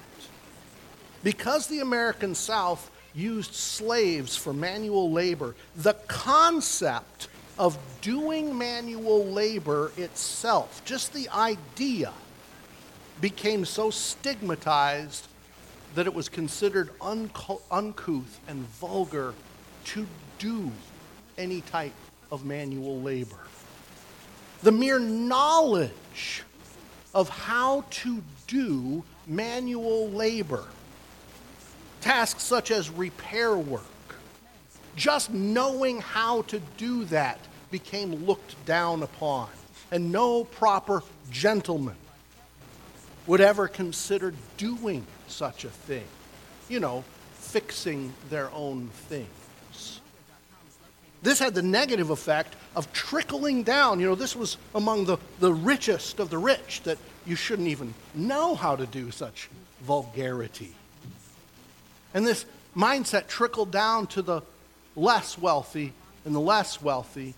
Because 1.24 1.68
the 1.68 1.80
American 1.80 2.36
South 2.36 2.90
used 3.14 3.54
slaves 3.54 4.38
for 4.38 4.54
manual 4.54 5.12
labor, 5.12 5.56
the 5.76 5.94
concept 6.08 7.28
of 7.58 7.78
doing 8.02 8.56
manual 8.56 9.26
labor 9.26 9.92
itself, 9.98 10.84
just 10.86 11.12
the 11.14 11.28
idea, 11.30 12.14
became 13.20 13.66
so 13.66 13.90
stigmatized 13.90 15.28
that 15.98 16.06
it 16.06 16.14
was 16.14 16.30
considered 16.30 16.92
uncouth 17.02 18.40
and 18.48 18.60
vulgar 18.68 19.34
to 19.84 20.06
do 20.38 20.72
any 21.40 21.62
type 21.62 21.92
of 22.32 22.46
manual 22.46 23.02
labor. 23.02 23.40
The 24.62 24.72
mere 24.72 25.00
knowledge 25.00 26.44
of 27.16 27.30
how 27.30 27.84
to 27.90 28.22
do 28.46 29.04
manual 29.26 30.12
labor, 30.12 30.66
tasks 32.02 32.44
such 32.44 32.70
as 32.70 32.92
repair 32.92 33.58
work, 33.58 33.82
just 34.96 35.32
knowing 35.32 36.00
how 36.00 36.44
to 36.44 36.60
do 36.78 37.06
that 37.06 37.40
became 37.72 38.24
looked 38.28 38.64
down 38.68 39.02
upon, 39.02 39.50
and 39.92 40.12
no 40.12 40.44
proper 40.44 41.02
gentleman 41.32 41.96
would 43.26 43.42
ever 43.42 43.68
consider 43.68 44.36
doing 44.58 45.04
such 45.30 45.66
a 45.66 45.70
thing. 45.70 46.06
You 46.70 46.80
know, 46.80 47.04
fixing 47.34 48.14
their 48.30 48.52
own 48.52 48.90
things. 49.10 50.02
This 51.24 51.40
had 51.40 51.56
the 51.56 51.62
negative 51.62 52.10
effect 52.10 52.56
of 52.76 52.92
trickling 52.94 53.64
down. 53.64 54.00
You 54.00 54.08
know, 54.08 54.16
this 54.16 54.36
was 54.36 54.58
among 54.76 55.06
the, 55.06 55.18
the 55.40 55.54
richest 55.54 56.20
of 56.20 56.30
the 56.30 56.38
rich 56.38 56.82
that 56.84 56.98
you 57.26 57.36
shouldn't 57.36 57.68
even 57.68 57.94
know 58.14 58.56
how 58.56 58.76
to 58.76 58.86
do 58.86 59.12
such 59.12 59.50
vulgarity. 59.82 60.74
And 62.14 62.26
this 62.26 62.46
mindset 62.76 63.28
trickled 63.28 63.72
down 63.72 64.08
to 64.08 64.22
the 64.22 64.42
less 64.96 65.38
wealthy 65.38 65.94
and 66.26 66.36
the 66.36 66.40
less 66.40 66.82
wealthy 66.82 67.34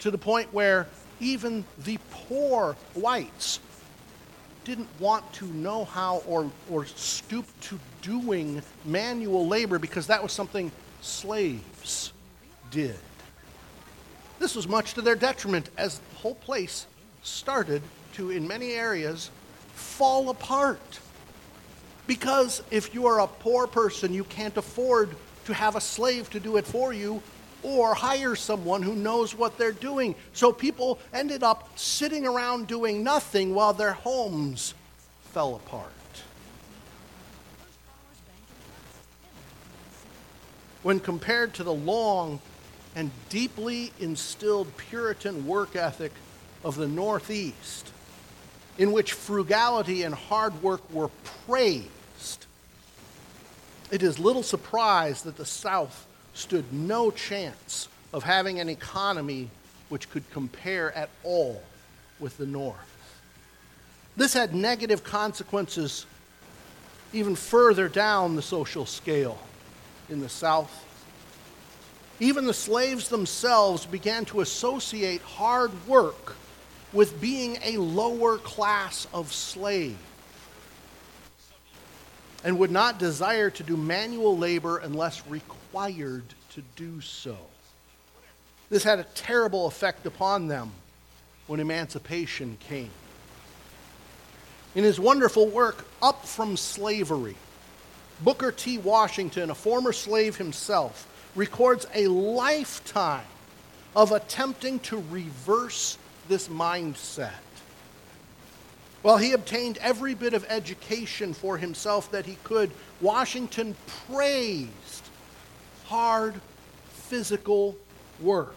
to 0.00 0.10
the 0.10 0.18
point 0.18 0.52
where 0.52 0.86
even 1.20 1.64
the 1.84 1.98
poor 2.10 2.76
whites 2.94 3.60
didn't 4.64 4.88
want 4.98 5.30
to 5.34 5.46
know 5.46 5.84
how 5.84 6.22
or, 6.26 6.50
or 6.70 6.84
stoop 6.86 7.46
to 7.62 7.78
doing 8.02 8.62
manual 8.84 9.46
labor 9.46 9.78
because 9.78 10.06
that 10.06 10.22
was 10.22 10.32
something 10.32 10.70
slaves 11.00 12.12
did. 12.70 12.98
This 14.38 14.54
was 14.54 14.66
much 14.68 14.94
to 14.94 15.02
their 15.02 15.16
detriment 15.16 15.70
as 15.76 15.98
the 15.98 16.16
whole 16.16 16.34
place 16.34 16.86
started 17.22 17.82
to, 18.14 18.30
in 18.30 18.46
many 18.46 18.72
areas, 18.72 19.30
fall 19.74 20.30
apart. 20.30 21.00
Because 22.06 22.62
if 22.70 22.94
you 22.94 23.06
are 23.06 23.20
a 23.20 23.26
poor 23.26 23.66
person, 23.66 24.12
you 24.12 24.24
can't 24.24 24.56
afford 24.56 25.14
to 25.44 25.54
have 25.54 25.76
a 25.76 25.80
slave 25.80 26.30
to 26.30 26.40
do 26.40 26.56
it 26.56 26.66
for 26.66 26.92
you 26.92 27.22
or 27.62 27.94
hire 27.94 28.34
someone 28.34 28.82
who 28.82 28.94
knows 28.94 29.34
what 29.34 29.58
they're 29.58 29.72
doing. 29.72 30.14
So 30.32 30.52
people 30.52 30.98
ended 31.12 31.42
up 31.42 31.78
sitting 31.78 32.26
around 32.26 32.66
doing 32.66 33.04
nothing 33.04 33.54
while 33.54 33.72
their 33.72 33.92
homes 33.92 34.74
fell 35.32 35.56
apart. 35.56 35.92
When 40.82 40.98
compared 40.98 41.54
to 41.54 41.64
the 41.64 41.74
long 41.74 42.40
and 42.96 43.10
deeply 43.28 43.92
instilled 44.00 44.74
Puritan 44.76 45.46
work 45.46 45.76
ethic 45.76 46.12
of 46.64 46.76
the 46.76 46.88
Northeast, 46.88 47.92
in 48.78 48.92
which 48.92 49.12
frugality 49.12 50.02
and 50.02 50.14
hard 50.14 50.62
work 50.62 50.80
were 50.90 51.10
praised, 51.46 52.46
it 53.90 54.02
is 54.02 54.18
little 54.18 54.42
surprise 54.42 55.22
that 55.22 55.36
the 55.36 55.44
South 55.44 56.06
stood 56.40 56.72
no 56.72 57.10
chance 57.10 57.88
of 58.12 58.24
having 58.24 58.58
an 58.58 58.68
economy 58.68 59.48
which 59.88 60.10
could 60.10 60.28
compare 60.30 60.92
at 60.96 61.10
all 61.22 61.62
with 62.18 62.36
the 62.38 62.46
North. 62.46 62.76
This 64.16 64.32
had 64.34 64.54
negative 64.54 65.04
consequences 65.04 66.06
even 67.12 67.34
further 67.34 67.88
down 67.88 68.36
the 68.36 68.42
social 68.42 68.86
scale 68.86 69.38
in 70.08 70.20
the 70.20 70.28
South. 70.28 70.86
Even 72.18 72.46
the 72.46 72.54
slaves 72.54 73.08
themselves 73.08 73.86
began 73.86 74.24
to 74.26 74.40
associate 74.40 75.22
hard 75.22 75.70
work 75.86 76.36
with 76.92 77.20
being 77.20 77.58
a 77.64 77.76
lower 77.78 78.36
class 78.38 79.06
of 79.12 79.32
slave 79.32 79.96
and 82.44 82.58
would 82.58 82.70
not 82.70 82.98
desire 82.98 83.50
to 83.50 83.62
do 83.62 83.76
manual 83.76 84.36
labor 84.36 84.78
unless 84.78 85.26
required 85.26 85.59
to 85.72 86.62
do 86.76 87.00
so. 87.00 87.36
This 88.68 88.84
had 88.84 88.98
a 88.98 89.06
terrible 89.14 89.66
effect 89.66 90.06
upon 90.06 90.48
them 90.48 90.70
when 91.46 91.60
emancipation 91.60 92.56
came. 92.60 92.90
In 94.74 94.84
his 94.84 95.00
wonderful 95.00 95.48
work, 95.48 95.84
Up 96.00 96.24
from 96.24 96.56
Slavery, 96.56 97.34
Booker 98.22 98.52
T. 98.52 98.78
Washington, 98.78 99.50
a 99.50 99.54
former 99.54 99.92
slave 99.92 100.36
himself, 100.36 101.08
records 101.34 101.86
a 101.94 102.06
lifetime 102.06 103.24
of 103.96 104.12
attempting 104.12 104.78
to 104.80 105.02
reverse 105.10 105.98
this 106.28 106.48
mindset. 106.48 107.30
While 109.02 109.16
he 109.16 109.32
obtained 109.32 109.78
every 109.78 110.14
bit 110.14 110.34
of 110.34 110.44
education 110.48 111.32
for 111.32 111.56
himself 111.56 112.10
that 112.12 112.26
he 112.26 112.36
could, 112.44 112.70
Washington 113.00 113.74
praised 114.06 114.99
hard 115.90 116.40
physical 116.88 117.76
work. 118.20 118.54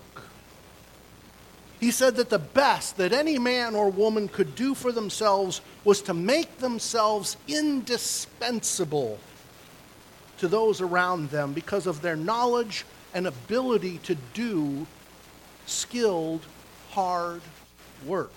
He 1.79 1.89
said 1.89 2.15
that 2.17 2.29
the 2.29 2.37
best 2.39 2.97
that 2.97 3.11
any 3.11 3.39
man 3.39 3.73
or 3.73 3.89
woman 3.89 4.27
could 4.27 4.55
do 4.55 4.75
for 4.75 4.91
themselves 4.91 5.59
was 5.83 6.03
to 6.03 6.13
make 6.13 6.59
themselves 6.59 7.35
indispensable 7.47 9.19
to 10.37 10.47
those 10.47 10.79
around 10.79 11.31
them 11.31 11.53
because 11.53 11.87
of 11.87 12.01
their 12.01 12.15
knowledge 12.15 12.85
and 13.15 13.25
ability 13.25 13.97
to 14.03 14.15
do 14.33 14.85
skilled, 15.65 16.45
hard 16.91 17.41
work. 18.05 18.31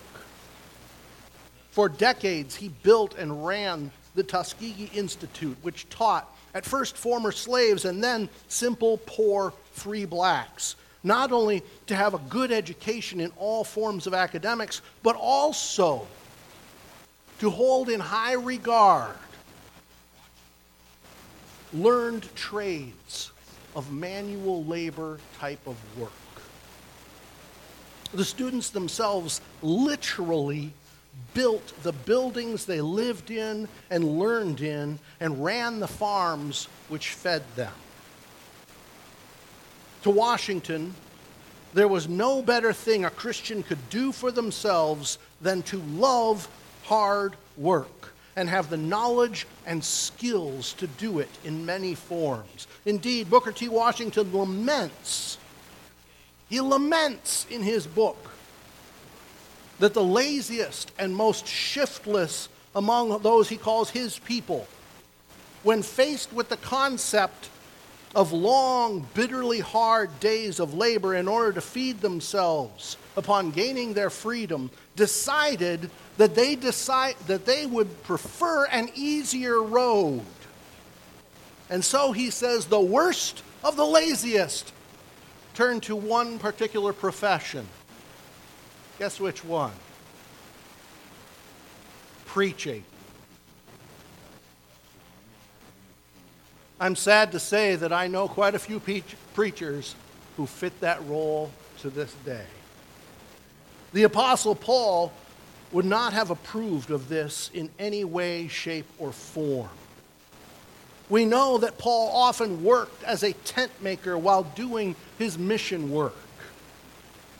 For 1.71 1.91
decades, 1.91 2.57
he 2.57 2.69
built 2.83 3.15
and 3.17 3.47
ran 3.47 3.91
the 4.15 4.23
Tuskegee 4.23 4.91
Institute, 4.95 5.59
which 5.61 5.87
taught 5.91 6.35
at 6.57 6.65
first 6.65 6.97
former 6.97 7.33
slaves 7.33 7.85
and 7.85 8.03
then 8.03 8.31
simple, 8.49 8.97
poor, 9.05 9.53
free 9.73 10.07
blacks. 10.07 10.77
Not 11.05 11.31
only 11.31 11.63
to 11.87 11.95
have 11.95 12.15
a 12.15 12.19
good 12.31 12.51
education 12.51 13.21
in 13.21 13.31
all 13.37 13.63
forms 13.63 14.07
of 14.07 14.15
academics, 14.15 14.81
but 15.03 15.17
also 15.17 16.09
to 17.41 17.51
hold 17.51 17.91
in 17.91 18.01
high 18.01 18.33
regard 18.33 19.15
learned 21.75 22.35
trades 22.35 23.33
of 23.75 23.93
manual 23.93 24.65
labor 24.65 25.21
type 25.39 25.65
of 25.67 25.77
work. 25.99 26.11
The 28.15 28.25
students 28.25 28.71
themselves 28.71 29.43
literally 29.61 30.73
built 31.35 31.73
the 31.83 31.93
buildings 31.93 32.65
they 32.65 32.81
lived 32.81 33.31
in 33.31 33.69
and 33.91 34.19
learned 34.19 34.61
in 34.61 34.99
and 35.21 35.45
ran 35.45 35.81
the 35.81 35.89
farms 35.89 36.69
which 36.89 37.11
fed 37.11 37.43
them. 37.57 37.73
To 40.03 40.11
Washington, 40.11 40.95
there 41.75 41.89
was 41.89 42.09
no 42.09 42.41
better 42.41 42.73
thing 42.73 43.05
a 43.05 43.11
Christian 43.11 43.63
could 43.63 43.91
do 43.91 44.13
for 44.13 44.31
themselves 44.31 45.19
than 45.41 45.63
to 45.65 45.79
love 45.79 46.49
hard 46.85 47.37
work 47.57 48.15
and 48.37 48.49
have 48.49 48.71
the 48.71 48.77
knowledge 48.77 49.47
and 49.67 49.83
skills 49.83 50.73
to 50.75 50.87
do 50.87 51.19
it 51.19 51.31
in 51.45 51.67
many 51.67 51.95
forms. 51.95 52.67
Indeed, 52.85 53.29
Booker 53.29 53.53
T. 53.53 53.69
Washington 53.69 54.33
laments, 54.33 55.39
he 56.49 56.61
laments 56.61 57.47
in 57.51 57.63
his 57.63 57.87
book 57.87 58.31
that 59.79 59.95
the 59.95 60.03
laziest 60.03 60.93
and 60.99 61.15
most 61.15 61.47
shiftless 61.47 62.49
among 62.75 63.19
those 63.23 63.49
he 63.49 63.57
calls 63.57 63.91
his 63.91 64.19
people, 64.21 64.67
when 65.63 65.83
faced 65.83 66.33
with 66.33 66.49
the 66.49 66.57
concept 66.59 67.49
of 68.15 68.33
long, 68.33 69.07
bitterly 69.15 69.61
hard 69.61 70.21
days 70.21 70.61
of 70.61 70.75
labor 70.75 71.15
in 71.15 71.29
order 71.29 71.53
to 71.53 71.61
feed 71.61 72.01
themselves 72.01 72.97
upon 73.17 73.51
gaining 73.51 73.93
their 73.93 74.11
freedom, 74.11 74.71
decided 74.95 75.91
that 76.17 76.35
they, 76.35 76.55
decide, 76.55 77.15
that 77.27 77.45
they 77.45 77.67
would 77.67 78.03
prefer 78.05 78.65
an 78.67 78.89
easier 78.95 79.63
road. 79.63 80.23
And 81.69 81.85
so 81.85 82.13
he 82.13 82.31
says 82.31 82.67
the 82.67 82.81
worst 82.81 83.43
of 83.63 83.77
the 83.77 83.85
laziest 83.85 84.73
turn 85.53 85.81
to 85.81 85.97
one 85.97 86.39
particular 86.39 86.93
profession 86.93 87.67
Guess 88.99 89.21
which 89.21 89.45
one? 89.45 89.73
Preaching. 92.25 92.85
I'm 96.81 96.97
sad 96.97 97.33
to 97.33 97.39
say 97.39 97.77
that 97.77 97.93
I 97.93 98.07
know 98.07 98.29
quite 98.29 98.55
a 98.55 98.59
few 98.59 98.81
preachers 99.35 99.95
who 100.37 100.47
fit 100.47 100.79
that 100.81 101.07
role 101.07 101.51
to 101.81 101.91
this 101.91 102.15
day. 102.25 102.45
The 103.93 104.03
Apostle 104.03 104.55
Paul 104.55 105.13
would 105.73 105.87
not 105.87 106.13
have 106.13 106.31
approved 106.31 106.91
of 106.91 107.09
this 107.09 107.51
in 107.55 107.71
any 107.79 108.05
way, 108.05 108.49
shape, 108.49 108.87
or 108.99 109.13
form. 109.13 109.71
We 111.09 111.25
know 111.25 111.59
that 111.59 111.79
Paul 111.79 112.11
often 112.15 112.63
worked 112.65 113.03
as 113.05 113.23
a 113.23 113.33
tent 113.33 113.71
maker 113.81 114.19
while 114.19 114.43
doing 114.43 114.97
his 115.19 115.39
mission 115.39 115.91
work. 115.91 116.17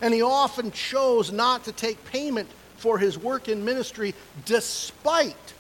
And 0.01 0.13
he 0.13 0.23
often 0.23 0.71
chose 0.71 1.33
not 1.33 1.65
to 1.65 1.73
take 1.73 2.05
payment 2.07 2.49
for 2.77 2.99
his 2.99 3.19
work 3.19 3.49
in 3.49 3.65
ministry 3.65 4.15
despite 4.45 5.55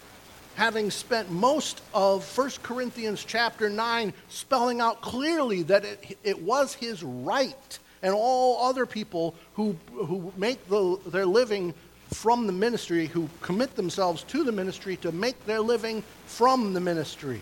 having 0.56 0.90
spent 0.90 1.30
most 1.30 1.82
of 1.92 2.36
1 2.36 2.50
Corinthians 2.62 3.24
chapter 3.24 3.68
9 3.68 4.12
spelling 4.28 4.80
out 4.80 5.00
clearly 5.02 5.62
that 5.62 5.84
it, 5.84 6.18
it 6.24 6.42
was 6.42 6.74
his 6.74 7.02
right 7.02 7.78
and 8.02 8.14
all 8.14 8.66
other 8.66 8.86
people 8.86 9.34
who, 9.54 9.76
who 9.92 10.32
make 10.36 10.66
the, 10.68 10.98
their 11.06 11.26
living 11.26 11.74
from 12.12 12.46
the 12.46 12.52
ministry, 12.52 13.06
who 13.06 13.28
commit 13.42 13.74
themselves 13.74 14.22
to 14.24 14.44
the 14.44 14.52
ministry 14.52 14.96
to 14.96 15.12
make 15.12 15.44
their 15.44 15.60
living 15.60 16.02
from 16.26 16.72
the 16.72 16.80
ministry. 16.80 17.40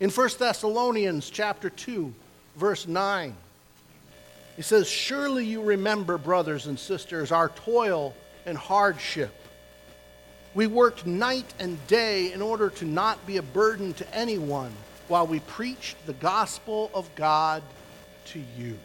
In 0.00 0.10
1 0.10 0.28
Thessalonians 0.38 1.28
chapter 1.30 1.68
2, 1.68 2.12
verse 2.56 2.86
9, 2.86 3.34
he 4.62 4.64
says, 4.64 4.88
Surely 4.88 5.44
you 5.44 5.60
remember, 5.60 6.16
brothers 6.16 6.66
and 6.68 6.78
sisters, 6.78 7.32
our 7.32 7.48
toil 7.48 8.14
and 8.46 8.56
hardship. 8.56 9.34
We 10.54 10.68
worked 10.68 11.04
night 11.04 11.52
and 11.58 11.84
day 11.88 12.32
in 12.32 12.40
order 12.40 12.70
to 12.70 12.84
not 12.84 13.26
be 13.26 13.38
a 13.38 13.42
burden 13.42 13.92
to 13.94 14.14
anyone 14.14 14.70
while 15.08 15.26
we 15.26 15.40
preached 15.40 15.96
the 16.06 16.12
gospel 16.12 16.92
of 16.94 17.12
God 17.16 17.64
to 18.26 18.40
you. 18.56 18.78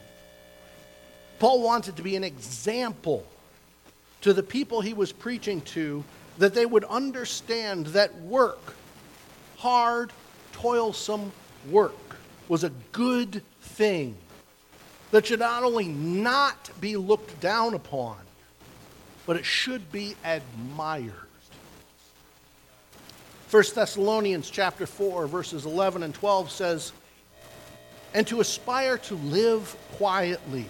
Paul 1.37 1.61
wanted 1.61 1.95
to 1.97 2.01
be 2.01 2.15
an 2.15 2.23
example 2.23 3.23
to 4.21 4.33
the 4.33 4.41
people 4.41 4.81
he 4.81 4.95
was 4.95 5.11
preaching 5.11 5.61
to 5.61 6.03
that 6.39 6.55
they 6.55 6.65
would 6.65 6.85
understand 6.85 7.85
that 7.87 8.15
work, 8.21 8.73
hard, 9.57 10.11
toilsome 10.53 11.31
work, 11.69 12.17
was 12.47 12.63
a 12.63 12.71
good 12.93 13.43
thing 13.61 14.17
that 15.11 15.25
should 15.25 15.39
not 15.39 15.63
only 15.63 15.87
not 15.87 16.69
be 16.81 16.97
looked 16.97 17.39
down 17.39 17.73
upon, 17.73 18.17
but 19.25 19.37
it 19.37 19.45
should 19.45 19.91
be 19.91 20.15
admired. 20.23 21.13
1 23.49 23.63
Thessalonians 23.75 24.49
chapter 24.49 24.85
4 24.85 25.27
verses 25.27 25.65
11 25.65 26.03
and 26.03 26.13
12 26.13 26.51
says, 26.51 26.91
"And 28.13 28.27
to 28.27 28.41
aspire 28.41 28.97
to 28.99 29.15
live 29.15 29.75
quietly, 29.97 30.69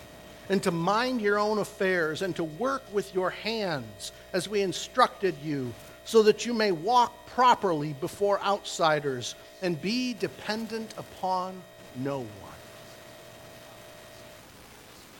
and 0.49 0.61
to 0.63 0.71
mind 0.71 1.21
your 1.21 1.39
own 1.39 1.57
affairs, 1.57 2.21
and 2.21 2.35
to 2.35 2.43
work 2.43 2.83
with 2.93 3.13
your 3.15 3.31
hands 3.31 4.11
as 4.31 4.47
we 4.47 4.61
instructed 4.61 5.35
you, 5.43 5.73
so 6.05 6.23
that 6.23 6.45
you 6.45 6.53
may 6.53 6.71
walk 6.71 7.25
properly 7.25 7.93
before 7.93 8.39
outsiders 8.41 9.35
and 9.61 9.81
be 9.81 10.13
dependent 10.13 10.93
upon 10.97 11.61
no 11.95 12.19
one." 12.19 12.56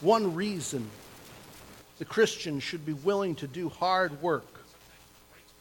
One 0.01 0.35
reason 0.35 0.87
the 1.97 2.05
Christian 2.05 2.59
should 2.59 2.85
be 2.85 2.93
willing 2.93 3.33
to 3.35 3.47
do 3.47 3.69
hard 3.69 4.21
work 4.21 4.45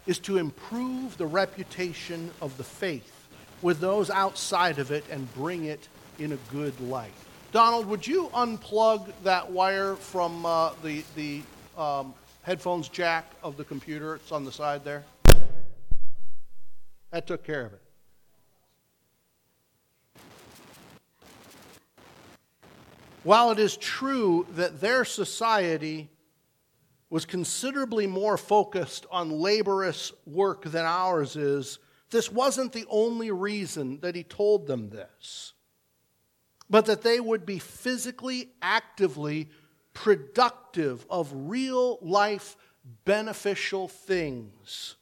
is 0.07 0.18
to 0.20 0.37
improve 0.37 1.16
the 1.16 1.27
reputation 1.27 2.31
of 2.42 2.57
the 2.59 2.64
faith 2.64 3.12
with 3.62 3.81
those 3.81 4.11
outside 4.11 4.79
of 4.79 4.90
it 4.90 5.05
and 5.11 5.33
bring 5.35 5.64
it 5.64 5.88
in 6.18 6.33
a 6.33 6.37
good 6.53 6.79
light. 6.81 7.12
Donald, 7.51 7.87
would 7.87 8.07
you 8.07 8.29
unplug 8.35 9.11
that 9.22 9.51
wire 9.51 9.96
from 9.96 10.44
uh, 10.44 10.72
the, 10.83 11.03
the 11.14 11.40
um, 11.79 12.12
headphones 12.42 12.88
jack 12.88 13.25
of 13.42 13.57
the 13.57 13.64
computer? 13.64 14.16
It's 14.16 14.33
on 14.33 14.44
the 14.44 14.53
side 14.53 14.85
there. 14.85 15.05
That 17.11 17.27
took 17.27 17.42
care 17.42 17.64
of 17.64 17.72
it. 17.72 17.86
While 23.27 23.51
it 23.51 23.59
is 23.59 23.77
true 23.77 24.47
that 24.53 24.81
their 24.81 25.05
society 25.05 26.09
was 27.11 27.25
considerably 27.25 28.07
more 28.07 28.37
focused 28.37 29.05
on 29.11 29.43
laborious 29.43 30.12
work 30.27 30.62
than 30.62 30.87
ours 30.87 31.35
is, 31.35 31.81
this 32.11 32.31
wasn't 32.31 32.73
the 32.73 32.87
only 32.89 33.33
reason 33.33 33.99
that 33.99 34.15
he 34.15 34.23
told 34.23 34.69
them 34.69 34.91
this, 34.91 35.55
but 36.71 36.87
that 36.87 37.03
they 37.03 37.19
would 37.19 37.45
be 37.45 37.59
physically, 37.59 38.51
actively 38.62 39.51
productive 39.93 41.05
of 41.11 41.33
real 41.35 41.99
life 42.03 42.57
beneficial 43.05 43.89
things 43.89 44.95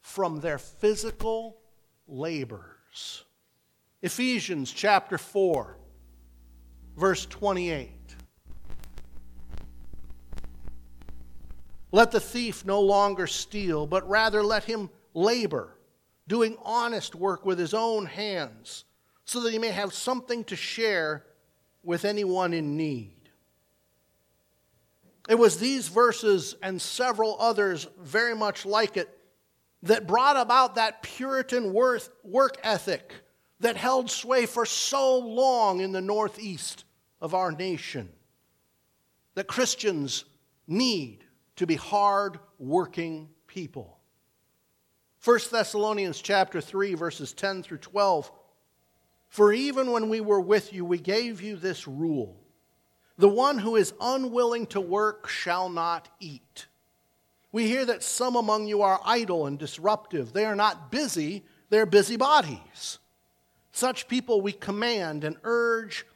from 0.00 0.40
their 0.40 0.58
physical 0.58 1.60
labors. 2.08 3.22
Ephesians 4.02 4.72
chapter 4.72 5.16
4, 5.16 5.76
verse 7.00 7.24
28. 7.26 7.90
Let 11.92 12.10
the 12.12 12.20
thief 12.20 12.64
no 12.64 12.80
longer 12.80 13.26
steal, 13.26 13.86
but 13.86 14.08
rather 14.08 14.42
let 14.42 14.64
him 14.64 14.90
labor, 15.14 15.76
doing 16.28 16.56
honest 16.62 17.14
work 17.14 17.44
with 17.44 17.58
his 17.58 17.74
own 17.74 18.06
hands, 18.06 18.84
so 19.24 19.40
that 19.40 19.52
he 19.52 19.58
may 19.58 19.70
have 19.70 19.92
something 19.92 20.44
to 20.44 20.56
share 20.56 21.24
with 21.82 22.04
anyone 22.04 22.52
in 22.52 22.76
need. 22.76 23.16
It 25.28 25.38
was 25.38 25.58
these 25.58 25.88
verses 25.88 26.54
and 26.62 26.80
several 26.80 27.36
others 27.40 27.88
very 27.98 28.36
much 28.36 28.66
like 28.66 28.96
it 28.96 29.08
that 29.82 30.06
brought 30.06 30.36
about 30.36 30.74
that 30.74 31.02
Puritan 31.02 31.72
work 31.72 32.56
ethic 32.62 33.14
that 33.60 33.76
held 33.76 34.10
sway 34.10 34.46
for 34.46 34.66
so 34.66 35.18
long 35.18 35.80
in 35.80 35.92
the 35.92 36.00
northeast 36.00 36.84
of 37.20 37.34
our 37.34 37.52
nation. 37.52 38.08
That 39.34 39.46
Christians 39.46 40.24
need 40.66 41.24
to 41.56 41.66
be 41.66 41.76
hard 41.76 42.38
working 42.58 43.28
people. 43.46 43.98
1 45.24 45.38
Thessalonians 45.50 46.20
chapter 46.20 46.60
3 46.60 46.94
verses 46.94 47.32
10 47.32 47.62
through 47.62 47.78
12 47.78 48.30
For 49.28 49.52
even 49.52 49.90
when 49.90 50.08
we 50.08 50.20
were 50.20 50.40
with 50.40 50.72
you 50.72 50.84
we 50.84 50.98
gave 50.98 51.42
you 51.42 51.56
this 51.56 51.86
rule 51.86 52.40
the 53.20 53.28
one 53.28 53.58
who 53.58 53.76
is 53.76 53.92
unwilling 54.00 54.66
to 54.68 54.80
work 54.80 55.28
shall 55.28 55.68
not 55.68 56.08
eat. 56.20 56.66
We 57.52 57.66
hear 57.66 57.84
that 57.84 58.02
some 58.02 58.34
among 58.34 58.66
you 58.66 58.80
are 58.80 58.98
idle 59.04 59.44
and 59.46 59.58
disruptive. 59.58 60.32
They 60.32 60.46
are 60.46 60.56
not 60.56 60.90
busy, 60.90 61.44
they're 61.68 61.84
busybodies. 61.84 62.98
Such 63.72 64.08
people 64.08 64.40
we 64.40 64.52
command 64.52 65.24
and 65.24 65.36
urge 65.44 66.06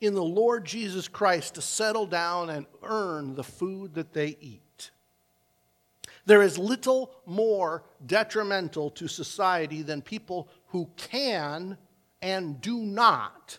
in 0.00 0.14
the 0.14 0.22
Lord 0.22 0.64
Jesus 0.64 1.08
Christ 1.08 1.54
to 1.54 1.62
settle 1.62 2.06
down 2.06 2.50
and 2.50 2.66
earn 2.82 3.34
the 3.34 3.44
food 3.44 3.94
that 3.94 4.12
they 4.12 4.36
eat. 4.40 4.90
There 6.26 6.42
is 6.42 6.58
little 6.58 7.14
more 7.26 7.84
detrimental 8.04 8.90
to 8.90 9.08
society 9.08 9.82
than 9.82 10.02
people 10.02 10.48
who 10.66 10.90
can 10.96 11.78
and 12.20 12.60
do 12.60 12.78
not 12.78 13.58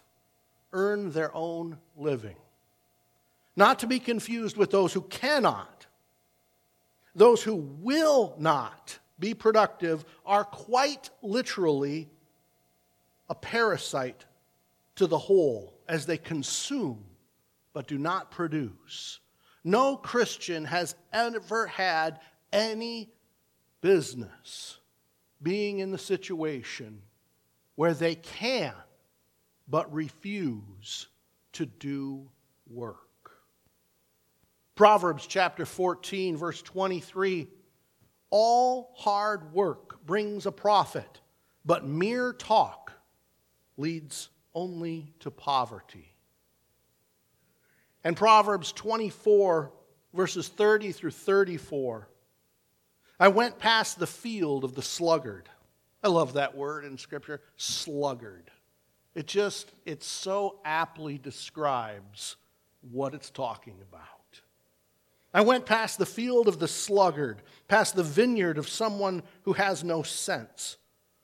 earn 0.72 1.12
their 1.12 1.36
own 1.36 1.78
living. 1.98 2.36
Not 3.56 3.80
to 3.80 3.88
be 3.88 4.00
confused 4.00 4.56
with 4.56 4.72
those 4.72 4.94
who 4.94 5.02
cannot. 5.02 5.88
Those 7.16 7.42
who 7.42 7.56
will 7.56 8.36
not 8.38 9.00
be 9.18 9.34
productive 9.34 10.06
are 10.26 10.44
quite 10.44 11.10
literally 11.22 12.08
a 13.30 13.36
parasite 13.36 14.26
to 14.96 15.08
the 15.08 15.18
whole 15.18 15.74
as 15.90 16.06
they 16.06 16.18
consume 16.18 17.04
but 17.74 17.88
do 17.88 17.98
not 17.98 18.32
produce. 18.32 19.20
No 19.64 19.98
Christian 19.98 20.66
has 20.66 20.96
ever 21.12 21.68
had 21.68 22.20
any 22.54 23.12
business 23.82 24.80
being 25.42 25.80
in 25.80 25.92
the 25.92 25.98
situation 25.98 27.02
where 27.76 27.94
they 27.94 28.16
can 28.16 28.74
but 29.68 29.94
refuse 29.94 31.08
to 31.54 31.66
do 31.66 32.30
work. 32.70 32.98
Proverbs 34.76 35.28
chapter 35.28 35.66
14, 35.66 36.38
verse 36.38 36.62
23 36.62 37.48
All 38.30 38.94
hard 38.96 39.54
work 39.54 40.06
brings 40.06 40.46
a 40.46 40.52
profit, 40.52 41.22
but 41.66 41.86
mere 41.86 42.34
talk 42.34 42.94
leads 43.78 44.30
only 44.54 45.14
to 45.20 45.32
poverty. 45.32 46.14
And 48.04 48.16
Proverbs 48.16 48.72
24, 48.72 49.72
verses 50.14 50.48
30 50.48 50.92
through 50.92 51.12
34 51.12 52.08
I 53.22 53.28
went 53.28 53.60
past 53.60 54.00
the 54.00 54.08
field 54.08 54.64
of 54.64 54.76
the 54.76 54.82
sluggard. 54.82 55.50
I 56.02 56.08
love 56.08 56.34
that 56.34 56.56
word 56.56 56.86
in 56.86 56.98
Scripture, 56.98 57.42
sluggard. 57.58 58.50
It 59.14 59.28
just, 59.28 59.74
it 59.86 60.04
so 60.04 60.60
aptly 60.64 61.18
describes 61.18 62.38
what 62.92 63.14
it's 63.14 63.30
talking 63.30 63.76
about. 63.82 64.06
I 65.34 65.42
went 65.42 65.66
past 65.66 65.98
the 65.98 66.06
field 66.06 66.48
of 66.48 66.60
the 66.60 66.68
sluggard, 66.68 67.42
past 67.68 67.96
the 67.96 68.04
vineyard 68.04 68.58
of 68.58 68.70
someone 68.70 69.22
who 69.44 69.54
has 69.54 69.84
no 69.84 70.02
sense. 70.02 70.78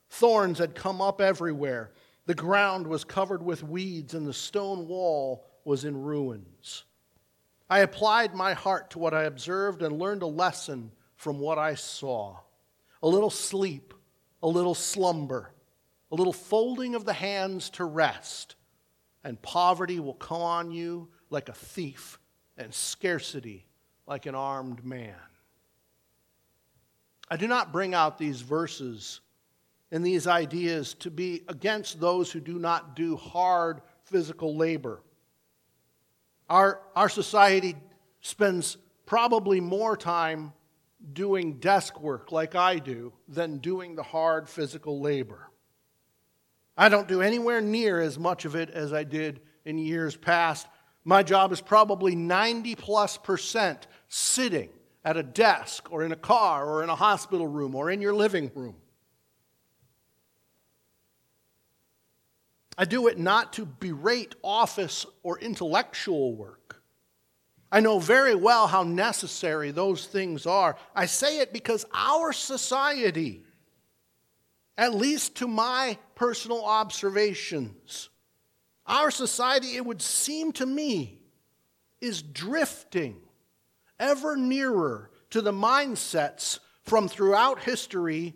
Thorns 0.09 0.59
had 0.59 0.75
come 0.75 1.01
up 1.01 1.21
everywhere. 1.21 1.91
The 2.25 2.35
ground 2.35 2.87
was 2.87 3.03
covered 3.03 3.43
with 3.43 3.63
weeds, 3.63 4.13
and 4.13 4.27
the 4.27 4.33
stone 4.33 4.87
wall 4.87 5.45
was 5.63 5.85
in 5.85 6.01
ruins. 6.01 6.83
I 7.69 7.79
applied 7.79 8.33
my 8.33 8.53
heart 8.53 8.91
to 8.91 8.99
what 8.99 9.13
I 9.13 9.23
observed 9.23 9.81
and 9.81 9.99
learned 9.99 10.21
a 10.21 10.27
lesson 10.27 10.91
from 11.15 11.39
what 11.39 11.57
I 11.57 11.75
saw. 11.75 12.37
A 13.01 13.07
little 13.07 13.29
sleep, 13.29 13.93
a 14.41 14.47
little 14.47 14.75
slumber, 14.75 15.51
a 16.11 16.15
little 16.15 16.33
folding 16.33 16.95
of 16.95 17.05
the 17.05 17.13
hands 17.13 17.69
to 17.71 17.85
rest, 17.85 18.55
and 19.23 19.41
poverty 19.41 19.99
will 19.99 20.13
come 20.13 20.41
on 20.41 20.71
you 20.71 21.09
like 21.29 21.49
a 21.49 21.53
thief, 21.53 22.19
and 22.57 22.73
scarcity 22.73 23.67
like 24.07 24.25
an 24.25 24.35
armed 24.35 24.85
man. 24.85 25.15
I 27.29 27.37
do 27.37 27.47
not 27.47 27.71
bring 27.71 27.93
out 27.95 28.17
these 28.17 28.41
verses 28.41 29.21
and 29.95 30.05
these 30.05 30.27
ideas 30.27 30.93
to 30.95 31.09
be 31.09 31.41
against 31.47 32.01
those 32.01 32.29
who 32.29 32.41
do 32.41 32.59
not 32.59 32.97
do 32.97 33.15
hard 33.15 33.79
physical 34.03 34.53
labor. 34.53 35.01
Our, 36.49 36.81
our 36.97 37.07
society 37.07 37.77
spends 38.19 38.75
probably 39.05 39.61
more 39.61 39.95
time 39.95 40.51
doing 41.13 41.59
desk 41.59 42.01
work 42.01 42.33
like 42.33 42.55
I 42.55 42.77
do 42.77 43.13
than 43.29 43.59
doing 43.59 43.95
the 43.95 44.03
hard 44.03 44.49
physical 44.49 44.99
labor. 44.99 45.49
I 46.75 46.89
don't 46.89 47.07
do 47.07 47.21
anywhere 47.21 47.61
near 47.61 48.01
as 48.01 48.19
much 48.19 48.43
of 48.43 48.53
it 48.53 48.69
as 48.71 48.91
I 48.91 49.05
did 49.05 49.39
in 49.63 49.77
years 49.77 50.17
past. 50.17 50.67
My 51.05 51.23
job 51.23 51.53
is 51.53 51.61
probably 51.61 52.17
90 52.17 52.75
plus 52.75 53.15
percent 53.15 53.87
sitting 54.09 54.71
at 55.05 55.15
a 55.15 55.23
desk 55.23 55.89
or 55.89 56.03
in 56.03 56.11
a 56.11 56.17
car 56.17 56.65
or 56.65 56.83
in 56.83 56.89
a 56.89 56.95
hospital 56.95 57.47
room 57.47 57.75
or 57.75 57.89
in 57.89 58.01
your 58.01 58.13
living 58.13 58.51
room. 58.55 58.75
I 62.77 62.85
do 62.85 63.07
it 63.07 63.17
not 63.17 63.53
to 63.53 63.65
berate 63.65 64.35
office 64.43 65.05
or 65.23 65.39
intellectual 65.39 66.35
work. 66.35 66.81
I 67.71 67.79
know 67.79 67.99
very 67.99 68.35
well 68.35 68.67
how 68.67 68.83
necessary 68.83 69.71
those 69.71 70.05
things 70.05 70.45
are. 70.45 70.77
I 70.95 71.05
say 71.05 71.39
it 71.39 71.51
because 71.51 71.85
our 71.93 72.31
society, 72.31 73.43
at 74.77 74.93
least 74.93 75.35
to 75.35 75.47
my 75.47 75.97
personal 76.15 76.63
observations, 76.63 78.09
our 78.85 79.09
society, 79.09 79.75
it 79.75 79.85
would 79.85 80.01
seem 80.01 80.51
to 80.53 80.65
me, 80.65 81.19
is 82.01 82.21
drifting 82.21 83.21
ever 83.99 84.35
nearer 84.37 85.09
to 85.31 85.41
the 85.41 85.51
mindsets 85.51 86.59
from 86.83 87.07
throughout 87.07 87.63
history 87.63 88.35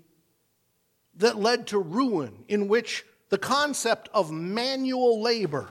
that 1.16 1.38
led 1.38 1.68
to 1.68 1.78
ruin, 1.78 2.46
in 2.48 2.68
which 2.68 3.06
the 3.30 3.38
concept 3.38 4.10
of 4.14 4.32
manual 4.32 5.22
labor 5.22 5.70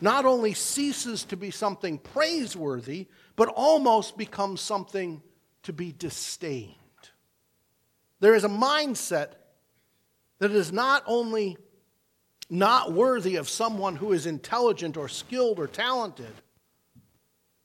not 0.00 0.24
only 0.24 0.54
ceases 0.54 1.24
to 1.24 1.36
be 1.36 1.50
something 1.50 1.98
praiseworthy, 1.98 3.06
but 3.36 3.48
almost 3.48 4.16
becomes 4.16 4.60
something 4.60 5.22
to 5.64 5.72
be 5.72 5.92
disdained. 5.92 6.74
There 8.20 8.34
is 8.34 8.44
a 8.44 8.48
mindset 8.48 9.32
that 10.38 10.52
is 10.52 10.72
not 10.72 11.02
only 11.06 11.56
not 12.48 12.92
worthy 12.92 13.36
of 13.36 13.48
someone 13.48 13.96
who 13.96 14.12
is 14.12 14.26
intelligent 14.26 14.96
or 14.96 15.08
skilled 15.08 15.58
or 15.58 15.66
talented, 15.66 16.32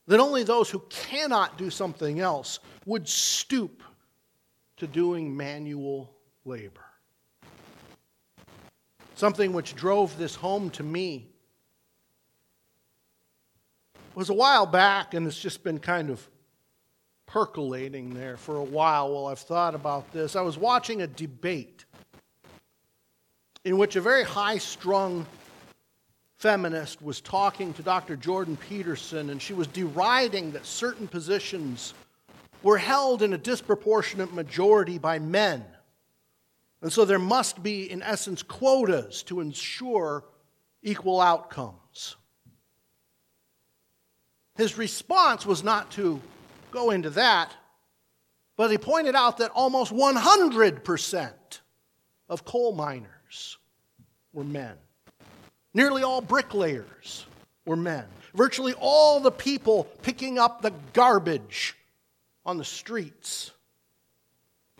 that 0.08 0.20
only 0.20 0.44
those 0.44 0.70
who 0.70 0.80
cannot 0.90 1.58
do 1.58 1.70
something 1.70 2.20
else 2.20 2.60
would 2.86 3.08
stoop 3.08 3.84
to 4.78 4.88
doing 4.88 5.36
manual 5.36 6.14
labor. 6.46 6.86
Something 9.16 9.54
which 9.54 9.76
drove 9.76 10.18
this 10.18 10.36
home 10.36 10.70
to 10.72 10.84
me 10.84 11.30
was 14.16 14.30
a 14.30 14.34
while 14.34 14.66
back, 14.66 15.14
and 15.14 15.28
it's 15.28 15.40
just 15.40 15.64
been 15.64 15.80
kind 15.80 16.10
of 16.10 16.28
percolating 17.26 18.14
there 18.14 18.38
for 18.38 18.58
a 18.58 18.64
while 18.64 19.12
while 19.12 19.28
I've 19.28 19.40
thought 19.40 19.76
about 19.76 20.12
this. 20.14 20.36
I 20.36 20.42
was 20.42 20.58
watching 20.58 21.02
a 21.02 21.08
debate 21.08 21.86
in 23.64 23.78
which 23.78 23.96
a 23.96 24.02
very 24.02 24.24
high 24.24 24.58
strung 24.58 25.26
feminist 26.38 27.02
was 27.02 27.22
talking 27.22 27.74
to 27.74 27.82
Dr. 27.82 28.16
Jordan 28.16 28.58
Peterson, 28.58 29.30
and 29.30 29.42
she 29.42 29.54
was 29.54 29.68
deriding 29.68 30.52
that 30.52 30.66
certain 30.66 31.08
positions 31.08 31.94
were 32.62 32.78
held 32.78 33.22
in 33.22 33.34
a 33.34 33.38
disproportionate 33.38 34.34
majority 34.34 34.98
by 34.98 35.20
men. 35.20 35.64
And 36.84 36.92
so 36.92 37.06
there 37.06 37.18
must 37.18 37.64
be, 37.64 37.90
in 37.90 38.04
essence, 38.04 38.44
quotas 38.44 39.24
to 39.24 39.40
ensure 39.40 40.26
equal 40.84 41.22
outcomes. 41.22 42.18
His 44.58 44.78
response 44.78 45.46
was 45.46 45.64
not 45.64 45.92
to 45.92 46.22
go 46.72 46.92
into 46.92 47.10
that, 47.12 47.56
but 48.58 48.70
he 48.70 48.78
pointed 48.78 49.16
out 49.16 49.38
that 49.38 49.52
almost 49.52 49.94
100% 49.94 51.34
of 52.28 52.44
coal 52.44 52.74
miners 52.74 53.58
were 54.34 54.44
men. 54.44 54.76
Nearly 55.74 56.04
all 56.04 56.20
bricklayers 56.20 57.26
were 57.66 57.78
men. 57.78 58.06
Virtually 58.36 58.74
all 58.78 59.22
the 59.22 59.32
people 59.32 59.86
picking 60.02 60.38
up 60.38 60.62
the 60.62 60.74
garbage 60.92 61.78
on 62.46 62.58
the 62.58 62.66
streets 62.66 63.52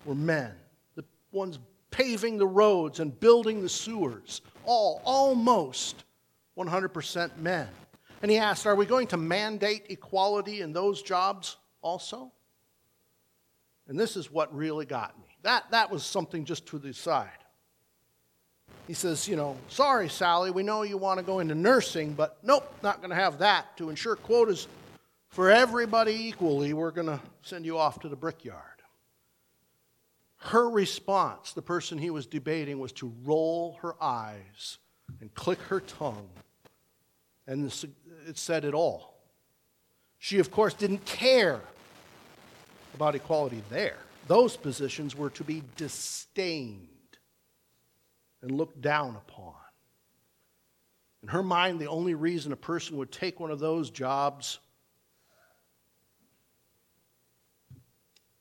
were 0.04 0.16
men. 0.16 0.52
The 0.96 1.06
ones 1.32 1.60
paving 1.94 2.38
the 2.38 2.48
roads 2.48 3.00
and 3.00 3.18
building 3.20 3.62
the 3.62 3.70
sewers, 3.70 4.42
all 4.66 5.02
almost 5.06 6.04
100% 6.58 7.38
men. 7.38 7.68
And 8.22 8.32
he 8.32 8.38
asked, 8.38 8.66
Are 8.66 8.76
we 8.76 8.86
going 8.86 9.08
to 9.08 9.18
mandate 9.18 9.86
equality 9.90 10.62
in 10.62 10.74
those 10.74 11.02
jobs 11.02 11.58
also? 11.82 12.32
And 13.88 14.00
this 14.00 14.18
is 14.18 14.32
what 14.32 14.54
really 14.56 14.86
got 14.86 15.18
me. 15.20 15.38
That, 15.44 15.70
that 15.72 15.92
was 15.92 16.04
something 16.04 16.46
just 16.46 16.66
to 16.68 16.80
the 16.80 16.94
side. 16.94 17.30
He 18.88 18.94
says, 18.94 19.28
You 19.28 19.36
know, 19.36 19.56
sorry, 19.68 20.10
Sally, 20.10 20.50
we 20.50 20.64
know 20.64 20.82
you 20.82 20.98
want 20.98 21.20
to 21.20 21.26
go 21.26 21.40
into 21.40 21.54
nursing, 21.54 22.14
but 22.14 22.38
nope, 22.42 22.74
not 22.82 22.98
going 23.02 23.12
to 23.12 23.16
have 23.16 23.38
that. 23.40 23.78
To 23.78 23.90
ensure 23.90 24.16
quotas 24.16 24.68
for 25.30 25.52
everybody 25.52 26.14
equally, 26.28 26.74
we're 26.74 26.92
going 26.92 27.08
to 27.08 27.20
send 27.44 27.66
you 27.66 27.78
off 27.78 28.00
to 28.00 28.10
the 28.10 28.16
brickyard. 28.16 28.74
Her 30.44 30.70
response, 30.70 31.54
the 31.54 31.62
person 31.62 31.98
he 31.98 32.10
was 32.10 32.26
debating, 32.26 32.78
was 32.78 32.92
to 32.94 33.14
roll 33.24 33.78
her 33.82 33.96
eyes 34.04 34.78
and 35.22 35.34
click 35.34 35.60
her 35.62 35.80
tongue. 35.80 36.30
And 37.48 37.74
it 38.28 38.38
said 38.38 38.66
it 38.66 38.74
all. 38.74 39.16
She, 40.20 40.40
of 40.40 40.52
course, 40.52 40.74
didn't 40.74 41.06
care 41.06 41.62
about 42.94 43.16
equality 43.16 43.64
there. 43.70 43.98
Those 44.28 44.58
positions 44.58 45.16
were 45.16 45.30
to 45.32 45.46
be 45.46 45.64
disdained 45.78 46.88
and 48.42 48.52
looked 48.52 48.82
down 48.82 49.16
upon. 49.16 49.56
In 51.22 51.30
her 51.30 51.44
mind, 51.44 51.80
the 51.80 51.88
only 51.88 52.16
reason 52.16 52.52
a 52.52 52.58
person 52.58 52.98
would 52.98 53.14
take 53.14 53.40
one 53.40 53.50
of 53.50 53.60
those 53.60 53.90
jobs 53.90 54.60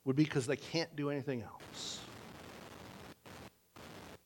would 0.04 0.16
be 0.16 0.24
because 0.24 0.46
they 0.46 0.56
can't 0.56 0.94
do 0.96 1.10
anything 1.10 1.42
else. 1.42 2.00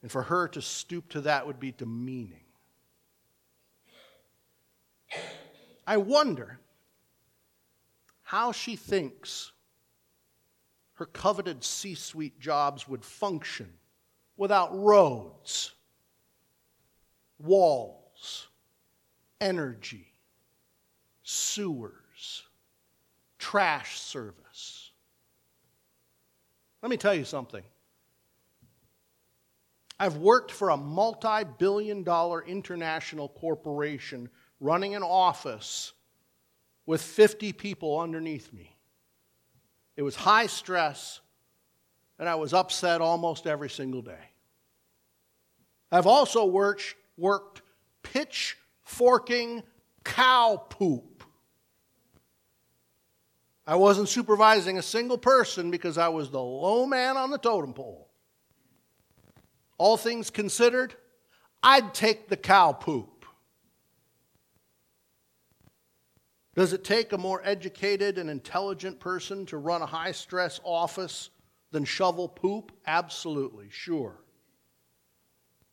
And 0.02 0.10
for 0.10 0.22
her 0.22 0.48
to 0.48 0.62
stoop 0.62 1.08
to 1.10 1.22
that 1.22 1.46
would 1.46 1.60
be 1.60 1.72
demeaning. 1.72 2.44
I 5.86 5.96
wonder 5.98 6.58
how 8.22 8.52
she 8.52 8.76
thinks 8.76 9.52
her 10.94 11.06
coveted 11.06 11.62
C 11.62 11.94
suite 11.94 12.40
jobs 12.40 12.88
would 12.88 13.04
function 13.04 13.72
without 14.36 14.76
roads, 14.76 15.72
walls, 17.38 18.48
energy, 19.40 20.08
sewers, 21.22 22.44
trash 23.38 24.00
service. 24.00 24.75
Let 26.86 26.90
me 26.90 26.98
tell 26.98 27.14
you 27.14 27.24
something. 27.24 27.64
I've 29.98 30.18
worked 30.18 30.52
for 30.52 30.70
a 30.70 30.76
multi 30.76 31.42
billion 31.58 32.04
dollar 32.04 32.44
international 32.44 33.28
corporation 33.28 34.28
running 34.60 34.94
an 34.94 35.02
office 35.02 35.94
with 36.86 37.02
50 37.02 37.52
people 37.54 37.98
underneath 37.98 38.52
me. 38.52 38.76
It 39.96 40.02
was 40.02 40.14
high 40.14 40.46
stress, 40.46 41.18
and 42.20 42.28
I 42.28 42.36
was 42.36 42.54
upset 42.54 43.00
almost 43.00 43.48
every 43.48 43.68
single 43.68 44.02
day. 44.02 44.30
I've 45.90 46.06
also 46.06 46.44
worked, 46.44 46.94
worked 47.16 47.62
pitchforking 48.04 49.64
cow 50.04 50.64
poop. 50.68 51.15
I 53.66 53.74
wasn't 53.74 54.08
supervising 54.08 54.78
a 54.78 54.82
single 54.82 55.18
person 55.18 55.70
because 55.70 55.98
I 55.98 56.08
was 56.08 56.30
the 56.30 56.40
low 56.40 56.86
man 56.86 57.16
on 57.16 57.30
the 57.30 57.38
totem 57.38 57.72
pole. 57.72 58.08
All 59.76 59.96
things 59.96 60.30
considered, 60.30 60.94
I'd 61.62 61.92
take 61.92 62.28
the 62.28 62.36
cow 62.36 62.72
poop. 62.72 63.26
Does 66.54 66.72
it 66.72 66.84
take 66.84 67.12
a 67.12 67.18
more 67.18 67.42
educated 67.44 68.16
and 68.16 68.30
intelligent 68.30 69.00
person 69.00 69.44
to 69.46 69.58
run 69.58 69.82
a 69.82 69.86
high 69.86 70.12
stress 70.12 70.60
office 70.64 71.28
than 71.72 71.84
shovel 71.84 72.28
poop? 72.28 72.72
Absolutely, 72.86 73.66
sure. 73.68 74.22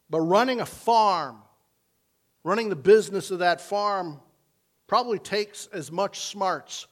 But 0.09 0.21
running 0.21 0.59
a 0.59 0.65
farm, 0.65 1.37
running 2.43 2.69
the 2.69 2.75
business 2.75 3.31
of 3.31 3.39
that 3.39 3.61
farm, 3.61 4.19
probably 4.87 5.19
takes 5.19 5.67
as 5.67 5.89
much 5.89 6.19
smarts 6.19 6.87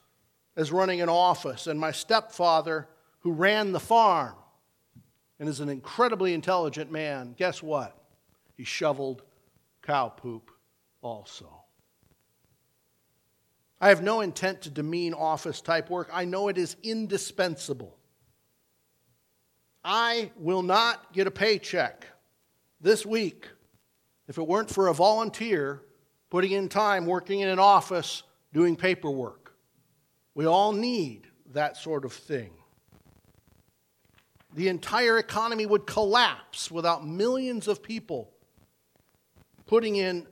as 0.55 0.71
running 0.71 1.01
an 1.01 1.09
office. 1.09 1.67
And 1.67 1.79
my 1.79 1.91
stepfather, 1.91 2.87
who 3.19 3.31
ran 3.31 3.71
the 3.71 3.79
farm 3.79 4.35
and 5.39 5.47
is 5.47 5.59
an 5.59 5.69
incredibly 5.69 6.33
intelligent 6.33 6.91
man, 6.91 7.33
guess 7.37 7.63
what? 7.63 7.97
He 8.55 8.63
shoveled 8.63 9.23
cow 9.81 10.09
poop 10.09 10.51
also. 11.01 11.61
I 13.79 13.89
have 13.89 14.03
no 14.03 14.21
intent 14.21 14.61
to 14.61 14.69
demean 14.69 15.15
office 15.15 15.59
type 15.59 15.89
work. 15.89 16.09
I 16.13 16.25
know 16.25 16.49
it 16.49 16.57
is 16.57 16.75
indispensable. 16.83 17.97
I 19.83 20.31
will 20.37 20.61
not 20.61 21.11
get 21.13 21.25
a 21.25 21.31
paycheck 21.31 22.05
this 22.79 23.03
week 23.03 23.47
if 24.27 24.37
it 24.37 24.47
weren't 24.47 24.69
for 24.69 24.87
a 24.87 24.93
volunteer 24.93 25.81
putting 26.29 26.51
in 26.51 26.69
time 26.69 27.07
working 27.07 27.39
in 27.39 27.49
an 27.49 27.57
office 27.57 28.21
doing 28.53 28.75
paperwork. 28.75 29.40
We 30.33 30.45
all 30.45 30.71
need 30.71 31.27
that 31.53 31.77
sort 31.77 32.05
of 32.05 32.13
thing. 32.13 32.51
The 34.53 34.67
entire 34.67 35.17
economy 35.17 35.65
would 35.65 35.85
collapse 35.85 36.69
without 36.69 37.05
millions 37.05 37.67
of 37.67 37.81
people 37.81 38.31
putting 39.65 39.95
in 39.95 40.27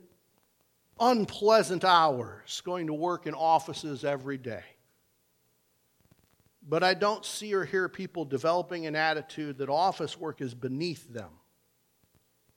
unpleasant 0.98 1.84
hours, 1.84 2.60
going 2.62 2.88
to 2.88 2.92
work 2.92 3.26
in 3.26 3.32
offices 3.32 4.04
every 4.04 4.36
day. 4.36 4.64
But 6.68 6.84
I 6.84 6.92
don't 6.92 7.24
see 7.24 7.54
or 7.54 7.64
hear 7.64 7.88
people 7.88 8.26
developing 8.26 8.86
an 8.86 8.94
attitude 8.94 9.58
that 9.58 9.70
office 9.70 10.20
work 10.20 10.42
is 10.42 10.54
beneath 10.54 11.10
them. 11.10 11.30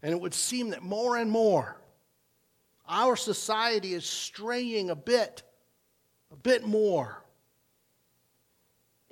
And 0.01 0.11
it 0.11 0.19
would 0.19 0.33
seem 0.33 0.71
that 0.71 0.83
more 0.83 1.15
and 1.15 1.31
more 1.31 1.77
our 2.87 3.15
society 3.15 3.93
is 3.93 4.05
straying 4.05 4.89
a 4.89 4.95
bit, 4.95 5.43
a 6.31 6.35
bit 6.35 6.67
more, 6.67 7.22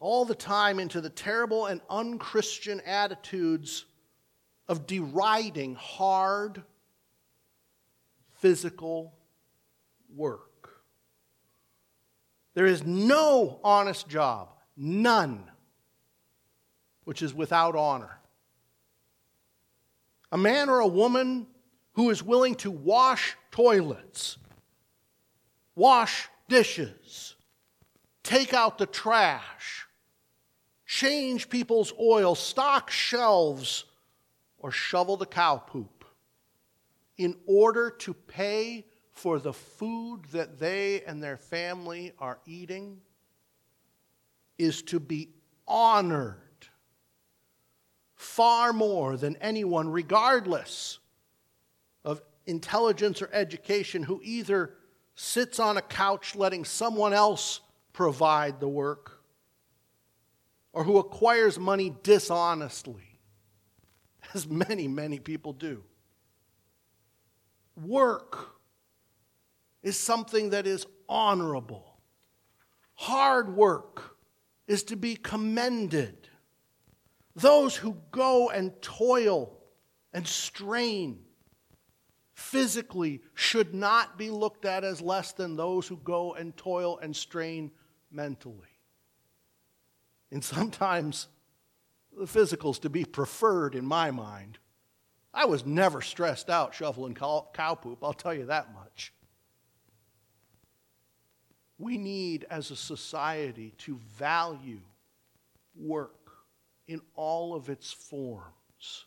all 0.02 0.26
the 0.26 0.36
time 0.36 0.80
into 0.80 1.00
the 1.00 1.10
terrible 1.10 1.68
and 1.68 1.80
unchristian 1.90 2.82
attitudes 2.82 3.86
of 4.68 4.88
deriding 4.88 5.76
hard 5.76 6.64
physical 8.40 9.14
work. 10.16 10.72
There 12.56 12.66
is 12.66 12.84
no 12.84 13.60
honest 13.64 14.10
job, 14.10 14.50
none, 14.76 15.44
which 17.04 17.22
is 17.22 17.34
without 17.34 17.76
honor. 17.76 18.20
A 20.32 20.38
man 20.38 20.68
or 20.68 20.80
a 20.80 20.88
woman 20.88 21.46
who 21.94 22.10
is 22.10 22.24
willing 22.24 22.56
to 22.56 22.72
wash 22.72 23.36
toilets, 23.52 24.38
wash 25.76 26.28
dishes, 26.50 27.36
take 28.24 28.54
out 28.54 28.80
the 28.80 28.86
trash, 28.88 29.86
change 30.92 31.48
people's 31.48 31.94
oil, 32.02 32.36
stock 32.36 32.92
shelves, 32.92 33.86
or 34.60 34.72
shovel 34.72 35.16
the 35.16 35.26
cow 35.26 35.56
poop 35.56 36.04
in 37.18 37.34
order 37.46 37.90
to 37.90 38.14
pay 38.14 38.86
for 39.10 39.40
the 39.40 39.54
food 39.54 40.26
that 40.34 40.60
they 40.60 41.02
and 41.04 41.24
their 41.24 41.38
family 41.38 42.12
are 42.20 42.40
eating 42.46 43.00
is 44.58 44.82
to 44.82 45.00
be 45.00 45.30
honored 45.66 46.68
far 48.16 48.74
more 48.74 49.16
than 49.16 49.38
anyone, 49.38 49.88
regardless 49.88 51.00
of 52.04 52.22
intelligence 52.46 53.22
or 53.22 53.30
education, 53.32 54.04
who 54.04 54.20
either 54.26 54.74
sits 55.16 55.58
on 55.58 55.78
a 55.78 55.82
couch 55.82 56.36
letting 56.36 56.66
someone 56.66 57.14
else 57.14 57.62
provide 57.94 58.60
the 58.60 58.68
work 58.68 59.21
or 60.74 60.84
who 60.84 60.98
acquires 60.98 61.60
money 61.60 61.94
dishonestly, 62.04 63.20
as 64.34 64.48
many, 64.48 64.88
many 64.88 65.20
people 65.20 65.54
do. 65.54 65.84
Work 67.76 68.56
is 69.84 69.98
something 69.98 70.52
that 70.52 70.68
is 70.68 70.86
honorable. 71.10 71.98
Hard 72.96 73.56
work 73.56 74.18
is 74.68 74.84
to 74.84 74.96
be 74.96 75.16
commended. 75.16 76.30
Those 77.36 77.76
who 77.76 77.98
go 78.12 78.50
and 78.50 78.80
toil 78.82 79.58
and 80.14 80.28
strain 80.28 81.24
physically 82.34 83.22
should 83.34 83.74
not 83.74 84.18
be 84.18 84.30
looked 84.30 84.66
at 84.66 84.84
as 84.84 85.02
less 85.02 85.32
than 85.32 85.56
those 85.56 85.88
who 85.88 85.98
go 85.98 86.34
and 86.34 86.56
toil 86.58 87.00
and 87.00 87.16
strain 87.16 87.72
mentally. 88.12 88.71
And 90.32 90.44
sometimes 90.44 91.28
the 92.18 92.28
physical's 92.28 92.80
to 92.80 92.90
be 92.90 93.04
preferred 93.04 93.76
in 93.76 93.86
my 93.86 94.12
mind. 94.12 94.58
I 95.34 95.46
was 95.46 95.66
never 95.66 96.02
stressed 96.02 96.50
out 96.50 96.74
shoveling 96.74 97.16
cow, 97.16 97.48
cow 97.54 97.76
poop, 97.76 98.00
I'll 98.04 98.14
tell 98.14 98.34
you 98.34 98.46
that 98.46 98.74
much. 98.74 99.14
We 101.78 101.98
need, 101.98 102.46
as 102.50 102.70
a 102.70 102.76
society, 102.76 103.74
to 103.80 103.98
value 104.18 104.82
work 105.76 106.32
in 106.88 107.02
all 107.16 107.56
of 107.56 107.70
its 107.70 107.92
forms. 107.92 109.06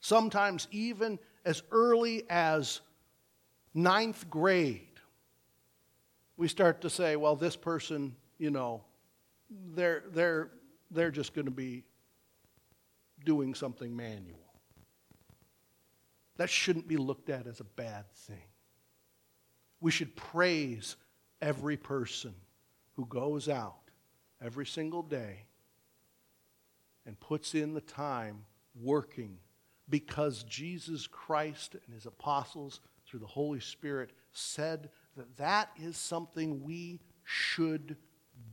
Sometimes, 0.00 0.68
even 0.70 1.18
as 1.44 1.62
early 1.72 2.24
as 2.30 2.80
ninth 3.74 4.28
grade, 4.30 5.00
we 6.36 6.46
start 6.46 6.82
to 6.82 6.90
say, 6.90 7.16
well, 7.16 7.34
this 7.34 7.56
person, 7.56 8.14
you 8.38 8.50
know, 8.50 8.84
they're, 9.74 10.04
they're, 10.12 10.50
they're 10.90 11.10
just 11.10 11.34
going 11.34 11.46
to 11.46 11.50
be 11.50 11.84
doing 13.24 13.54
something 13.54 13.94
manual. 13.94 14.38
That 16.36 16.50
shouldn't 16.50 16.88
be 16.88 16.96
looked 16.96 17.30
at 17.30 17.46
as 17.46 17.60
a 17.60 17.64
bad 17.64 18.10
thing. 18.12 18.42
We 19.80 19.90
should 19.90 20.14
praise 20.16 20.96
every 21.40 21.76
person 21.76 22.34
who 22.94 23.06
goes 23.06 23.48
out 23.48 23.82
every 24.42 24.66
single 24.66 25.02
day 25.02 25.44
and 27.06 27.18
puts 27.18 27.54
in 27.54 27.74
the 27.74 27.80
time 27.80 28.44
working 28.80 29.38
because 29.88 30.44
Jesus 30.44 31.06
Christ 31.06 31.76
and 31.84 31.94
his 31.94 32.06
apostles 32.06 32.80
through 33.06 33.20
the 33.20 33.26
Holy 33.26 33.60
Spirit 33.60 34.12
said 34.32 34.90
that 35.16 35.36
that 35.36 35.70
is 35.76 35.96
something 35.96 36.62
we 36.62 37.00
should 37.24 37.96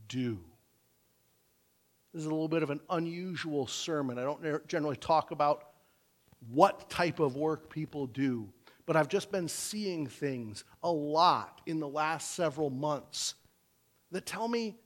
do. 0.08 0.38
This 2.12 2.20
is 2.20 2.26
a 2.26 2.30
little 2.30 2.48
bit 2.48 2.62
of 2.62 2.70
an 2.70 2.80
unusual 2.90 3.66
sermon. 3.66 4.18
I 4.18 4.22
don't 4.22 4.66
generally 4.66 4.96
talk 4.96 5.30
about 5.30 5.64
what 6.50 6.90
type 6.90 7.20
of 7.20 7.36
work 7.36 7.70
people 7.70 8.06
do, 8.06 8.48
but 8.86 8.96
I've 8.96 9.08
just 9.08 9.30
been 9.30 9.46
seeing 9.46 10.06
things 10.06 10.64
a 10.82 10.90
lot 10.90 11.60
in 11.66 11.78
the 11.78 11.88
last 11.88 12.32
several 12.32 12.70
months 12.70 13.34
that 14.10 14.26
tell 14.26 14.48
me 14.48 14.76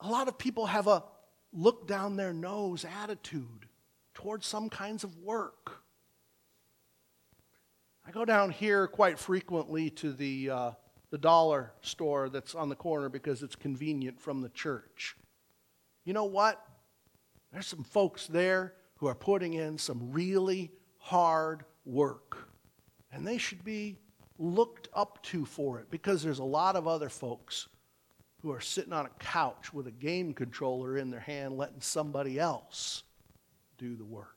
a 0.00 0.08
lot 0.08 0.26
of 0.26 0.38
people 0.38 0.66
have 0.66 0.88
a 0.88 1.04
look 1.52 1.86
down 1.86 2.16
their 2.16 2.32
nose 2.32 2.84
attitude 3.02 3.68
towards 4.14 4.46
some 4.46 4.68
kinds 4.68 5.04
of 5.04 5.16
work. 5.18 5.82
I 8.04 8.10
go 8.10 8.24
down 8.24 8.50
here 8.50 8.88
quite 8.88 9.18
frequently 9.18 9.90
to 9.90 10.12
the, 10.12 10.50
uh, 10.50 10.70
the 11.10 11.18
dollar 11.18 11.72
store 11.80 12.28
that's 12.28 12.54
on 12.54 12.68
the 12.68 12.74
corner 12.74 13.08
because 13.08 13.42
it's 13.42 13.56
convenient 13.56 14.20
from 14.20 14.42
the 14.42 14.48
church. 14.48 15.16
You 16.06 16.12
know 16.12 16.24
what? 16.24 16.64
There's 17.52 17.66
some 17.66 17.82
folks 17.82 18.28
there 18.28 18.74
who 18.94 19.08
are 19.08 19.14
putting 19.14 19.54
in 19.54 19.76
some 19.76 20.12
really 20.12 20.70
hard 20.98 21.64
work. 21.84 22.48
And 23.12 23.26
they 23.26 23.38
should 23.38 23.64
be 23.64 23.98
looked 24.38 24.88
up 24.94 25.22
to 25.24 25.44
for 25.44 25.80
it 25.80 25.90
because 25.90 26.22
there's 26.22 26.38
a 26.38 26.44
lot 26.44 26.76
of 26.76 26.86
other 26.86 27.08
folks 27.08 27.68
who 28.40 28.52
are 28.52 28.60
sitting 28.60 28.92
on 28.92 29.06
a 29.06 29.10
couch 29.18 29.74
with 29.74 29.88
a 29.88 29.92
game 29.92 30.32
controller 30.32 30.96
in 30.96 31.10
their 31.10 31.20
hand 31.20 31.56
letting 31.56 31.80
somebody 31.80 32.38
else 32.38 33.02
do 33.76 33.96
the 33.96 34.04
work. 34.04 34.35